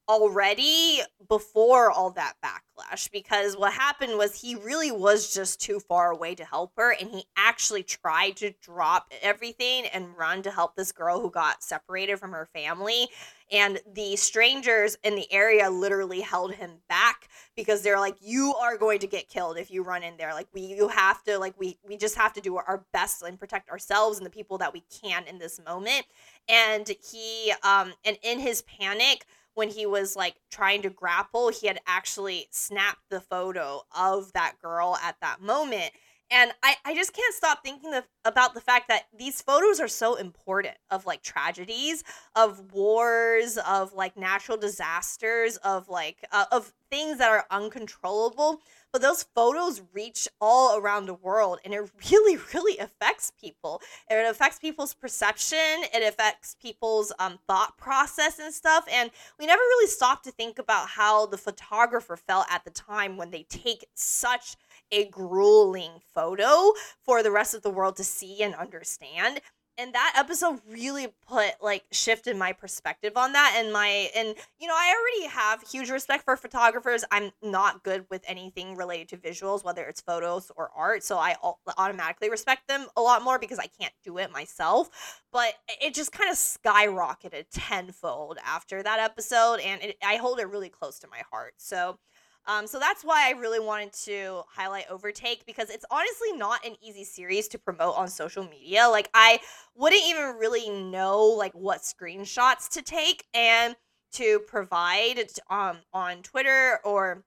[0.08, 6.10] already before all that backlash because what happened was he really was just too far
[6.10, 10.76] away to help her and he actually tried to drop everything and run to help
[10.76, 13.08] this girl who got separated from her family
[13.52, 18.76] and the strangers in the area literally held him back because they're like you are
[18.76, 20.32] going to get killed if you run in there.
[20.32, 23.38] Like we you have to like we we just have to do our best and
[23.38, 26.06] protect ourselves and the people that we can in this moment.
[26.48, 31.66] And he um and in his panic when he was like trying to grapple, he
[31.66, 35.92] had actually snapped the photo of that girl at that moment.
[36.30, 39.88] And I, I just can't stop thinking of, about the fact that these photos are
[39.88, 42.02] so important of like tragedies,
[42.34, 48.60] of wars, of like natural disasters, of like, uh, of things that are uncontrollable.
[48.92, 53.82] But those photos reach all around the world and it really really affects people.
[54.08, 58.84] It affects people's perception it affects people's um, thought process and stuff.
[58.90, 63.16] And we never really stop to think about how the photographer felt at the time
[63.16, 64.56] when they take such
[64.90, 66.72] a grueling photo
[67.02, 69.40] for the rest of the world to see and understand.
[69.76, 74.68] And that episode really put like shifted my perspective on that and my and you
[74.68, 77.04] know i already have huge respect for photographers.
[77.10, 81.34] I'm not good with anything related to visuals whether it's photos or art so i
[81.76, 85.22] automatically respect them a lot more because i can't do it myself.
[85.32, 90.48] But it just kind of skyrocketed tenfold after that episode and it, i hold it
[90.48, 91.54] really close to my heart.
[91.56, 91.98] So
[92.46, 96.74] um, so that's why I really wanted to highlight Overtake because it's honestly not an
[96.82, 98.86] easy series to promote on social media.
[98.88, 99.40] Like I
[99.74, 103.76] wouldn't even really know like what screenshots to take and
[104.12, 105.20] to provide
[105.50, 107.24] um, on Twitter or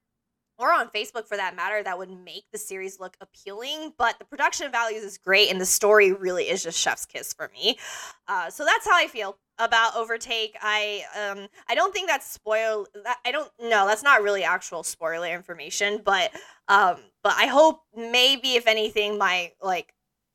[0.58, 3.92] or on Facebook for that matter, that would make the series look appealing.
[3.96, 7.50] But the production values is great, and the story really is just chef's kiss for
[7.54, 7.78] me.
[8.26, 10.56] Uh, so that's how I feel about Overtake.
[10.62, 12.86] I um I don't think that's spoil.
[13.24, 13.86] I don't know.
[13.86, 16.30] That's not really actual spoiler information, but
[16.68, 19.94] um but I hope maybe if anything, my like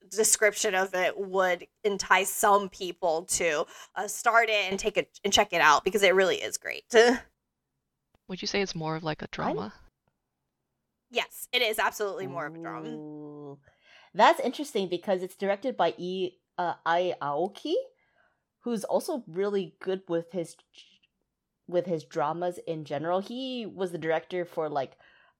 [0.09, 3.65] description of it would entice some people to
[3.95, 6.83] uh, start it and take it and check it out because it really is great.
[8.29, 9.73] Would you say it's more of like a drama?
[11.13, 13.55] Yes, it is absolutely more of a drama.
[14.15, 17.75] That's interesting because it's directed by E uh, Ei Aoki,
[18.61, 20.55] who's also really good with his
[21.67, 23.19] with his dramas in general.
[23.19, 24.97] He was the director for like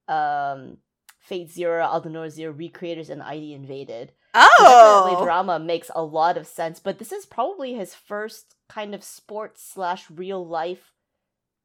[0.07, 0.77] um
[1.19, 4.11] Fate Zero, Aldnoah Zero, Re:Creators, and ID Invaded.
[4.35, 8.93] Oh, so drama makes a lot of sense, but this is probably his first kind
[8.93, 10.92] of sports slash real life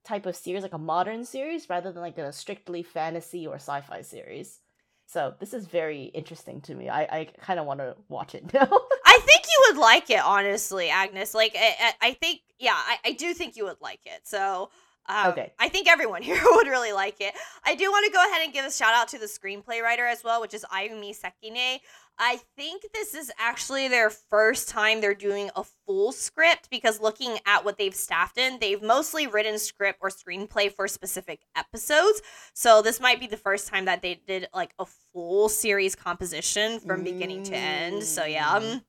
[0.08, 4.00] type of series, like a modern series, rather than like a strictly fantasy or sci-fi
[4.02, 4.60] series.
[5.06, 6.88] So this is very interesting to me.
[6.88, 8.68] I, I kind of want to watch it now.
[9.06, 11.34] I think you would like it, honestly, Agnes.
[11.34, 14.20] Like, I, I think, yeah, I, I do think you would like it.
[14.24, 14.70] So,
[15.08, 15.52] um, Okay.
[15.58, 17.34] I think everyone here would really like it.
[17.64, 20.06] I do want to go ahead and give a shout out to the screenplay writer
[20.06, 21.78] as well, which is Ayumi Sekine.
[22.20, 27.38] I think this is actually their first time they're doing a full script because looking
[27.46, 32.20] at what they've staffed in, they've mostly written script or screenplay for specific episodes.
[32.54, 36.80] So this might be the first time that they did like a full series composition
[36.80, 38.02] from beginning to end.
[38.02, 38.58] So yeah.
[38.58, 38.82] Mm.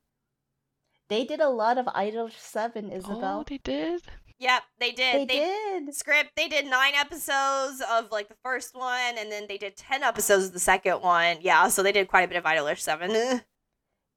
[1.07, 3.39] they did a lot of Idol Seven, Oh, Isabel.
[3.41, 4.01] Oh, they did.
[4.40, 5.28] Yep, they did.
[5.28, 5.94] they, did.
[5.94, 6.32] script.
[6.38, 10.46] They did nine episodes of like the first one, and then they did ten episodes
[10.46, 11.38] of the second one.
[11.42, 13.42] Yeah, so they did quite a bit of Idolish Seven.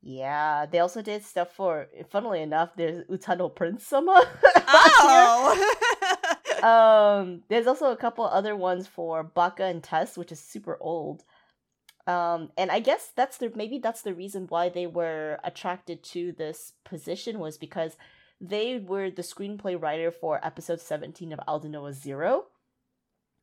[0.05, 1.87] Yeah, they also did stuff for.
[2.11, 4.21] Funnily enough, there's Utano Prince Sama.
[4.57, 5.75] oh,
[6.63, 11.23] um, there's also a couple other ones for Baka and Test, which is super old.
[12.09, 16.33] Um, and I guess that's the maybe that's the reason why they were attracted to
[16.33, 17.97] this position was because
[18.43, 22.47] they were the screenplay writer for episode 17 of Aldnoah Zero,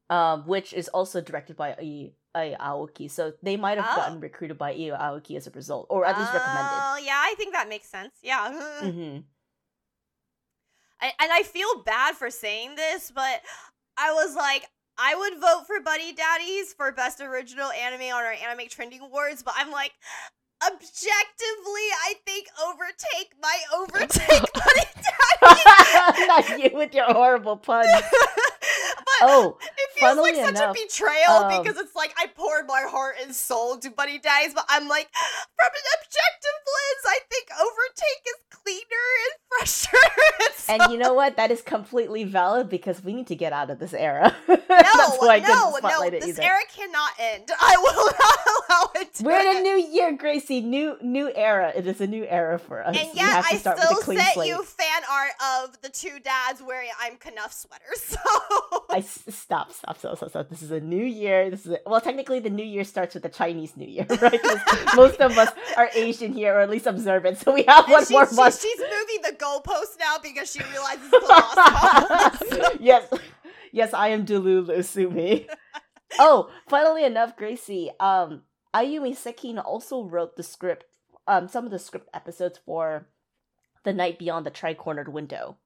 [0.09, 3.09] um, which is also directed by Ai, Ei Aoki.
[3.09, 3.95] So they might have Oh.
[3.95, 6.79] gotten recruited by Ei Aoki as a result, or at least recommended.
[6.83, 8.13] Oh, yeah, I think that makes sense.
[8.21, 8.51] Yeah.
[8.91, 9.19] hmm
[11.01, 13.41] I, and I feel bad for saying this, but
[13.97, 14.65] I was like,
[14.97, 19.41] I would vote for Buddy Daddies for Best Original Anime on our Anime Trending Awards,
[19.41, 19.93] but I'm like,
[20.65, 24.43] objectively, I think Overtake my overtake
[25.41, 26.27] Daddies.
[26.27, 27.87] Not you with your horrible puns.
[27.91, 29.57] but Oh,
[29.99, 33.33] feels like funnily such a betrayal um, because it's like I poured my heart and
[33.35, 35.09] soul to Buddy Daddies, but I'm like,
[35.55, 40.69] from an objective lens, I think Overtake is cleaner and fresher.
[40.69, 41.37] and so- you know what?
[41.37, 44.35] That is completely valid because we need to get out of this era.
[44.69, 46.09] No, That's why I no, no.
[46.11, 46.43] This either.
[46.43, 47.49] era cannot end.
[47.59, 49.23] I will not allow it to.
[49.23, 50.61] We're in a new year, Gracie.
[50.61, 51.73] New new era.
[51.75, 52.95] It is a new era for us.
[52.95, 54.47] And we yet, have to I still with a clean sent slate.
[54.49, 55.31] you fan art
[55.65, 57.99] of the two dads wearing I'm Knuff sweaters.
[58.01, 60.49] So I s- stop, stop, stop, stop, stop.
[60.49, 61.49] This is a new year.
[61.49, 64.41] This is a, well, technically, the new year starts with the Chinese New Year, right?
[64.41, 64.59] 'Cause
[64.95, 68.27] most of us are Asian here, or at least observant, so we have one more
[68.33, 68.61] month.
[68.61, 71.55] she's moving the goalpost now because she realizes it's a lost
[72.61, 72.77] cause.
[72.79, 73.13] yes,
[73.71, 75.47] yes, I am Delulu, sue me.
[76.19, 78.43] oh, funnily enough, Gracie, um,
[78.75, 80.85] Ayumi Sekine also wrote the script,
[81.27, 83.07] um, some of the script episodes for
[83.83, 85.57] The Night Beyond the Tri-Cornered Window.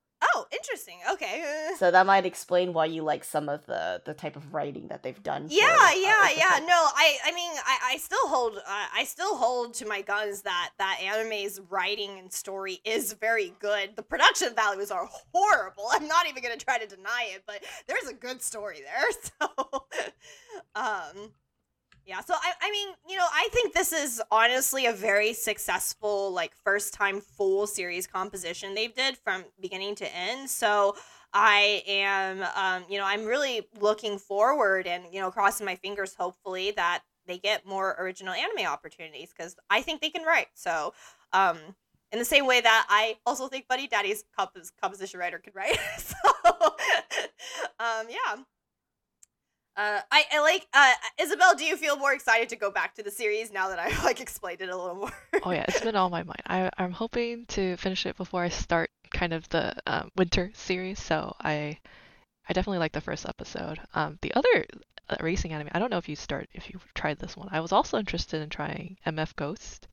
[0.53, 0.99] Interesting.
[1.11, 1.71] Okay.
[1.77, 5.01] So that might explain why you like some of the the type of writing that
[5.01, 5.47] they've done.
[5.47, 6.59] for, Yeah, uh, yeah, yeah.
[6.59, 10.43] No, I, I mean, I, I still hold, uh, I still hold to my guns
[10.43, 13.95] that that anime's writing and story is very good.
[13.95, 15.85] The production values are horrible.
[15.91, 19.03] I'm not even gonna try to deny it, but there's a good story there.
[19.39, 19.85] So,
[20.75, 21.31] um,
[22.05, 22.21] yeah.
[22.21, 26.53] So I, I mean, you know, I think this is honestly a very successful, like,
[26.55, 30.49] first time full series composition they've did from beginning to end.
[30.49, 30.95] So.
[31.35, 36.13] I am, um, you know, I'm really looking forward and, you know, crossing my fingers,
[36.13, 40.49] hopefully, that they get more original anime opportunities because I think they can write.
[40.53, 40.93] So,
[41.31, 41.57] um,
[42.11, 45.79] in the same way that I also think Buddy Daddy's compos- composition writer could write.
[45.97, 46.15] so,
[47.79, 48.35] um, yeah.
[49.75, 51.55] Uh, I, I like uh, Isabel.
[51.55, 54.21] Do you feel more excited to go back to the series now that I like
[54.21, 55.11] explained it a little more?
[55.43, 56.41] Oh yeah, it's been on my mind.
[56.47, 60.99] I I'm hoping to finish it before I start kind of the um, winter series.
[61.01, 61.77] So I
[62.47, 63.79] I definitely like the first episode.
[63.95, 64.65] Um, the other
[65.09, 67.49] uh, racing anime, I don't know if you start if you tried this one.
[67.51, 69.87] I was also interested in trying MF Ghost,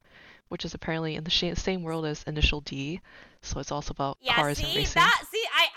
[0.48, 3.00] which is apparently in the sh- same world as Initial D.
[3.42, 5.00] So it's also about Yeah, cars see and racing.
[5.00, 5.22] that.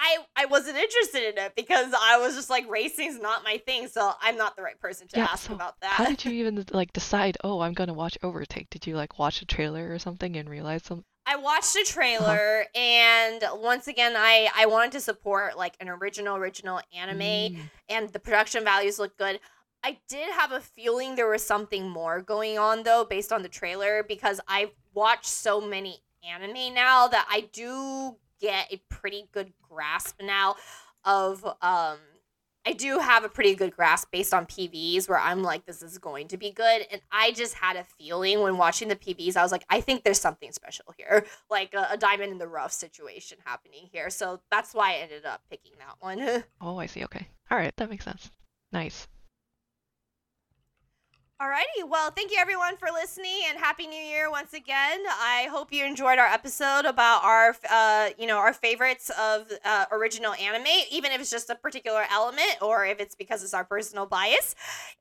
[0.03, 3.87] I, I, wasn't interested in it because I was just like, racing's not my thing,
[3.87, 5.93] so I'm not the right person to Yeah, ask so about that.
[5.93, 7.37] How did you even like decide?
[7.43, 8.69] Oh, I'm gonna watch Overtake.
[8.69, 11.05] Did you like watch a trailer or something and realize some?
[11.25, 11.85] I watched a
[12.19, 12.39] Uh-huh.
[12.39, 17.69] trailer, and once again, I, I wanted to support like an original, original anime, Mm.
[17.87, 19.39] and the production values look good.
[19.83, 23.49] I did have a feeling there was something more going on though, based on the
[23.49, 29.53] trailer, because I've watched so many anime now that I do get a pretty good
[29.69, 30.55] grasp now
[31.05, 31.97] of um
[32.65, 35.97] I do have a pretty good grasp based on PVs where I'm like, this is
[35.97, 36.87] going to be good.
[36.89, 40.03] And I just had a feeling when watching the PVs, I was like, I think
[40.03, 44.09] there's something special here, like a, a diamond in the rough situation happening here.
[44.09, 46.43] So that's why I ended up picking that one.
[46.61, 47.03] Oh, I see.
[47.03, 47.27] Okay.
[47.51, 48.31] All right, that makes sense.
[48.71, 49.09] Nice.
[51.43, 55.01] Alrighty, well, thank you everyone for listening, and happy New Year once again.
[55.19, 59.83] I hope you enjoyed our episode about our, uh, you know, our favorites of uh,
[59.91, 63.65] original anime, even if it's just a particular element or if it's because it's our
[63.65, 64.55] personal bias.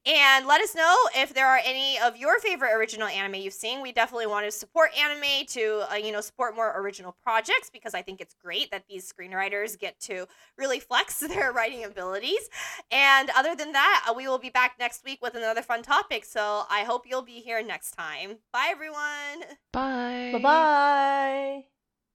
[0.05, 3.81] And let us know if there are any of your favorite original anime you've seen.
[3.81, 7.95] We definitely want to support anime to, uh, you know, support more original projects because
[7.95, 10.27] I think it's great that these screenwriters get to
[10.59, 12.51] really flex their writing abilities.
[12.91, 16.25] And other than that, uh, we will be back next week with another fun topic.
[16.33, 18.39] So I hope you'll be here next time.
[18.55, 19.45] Bye, everyone.
[19.71, 20.31] Bye.
[20.33, 21.65] Bye bye.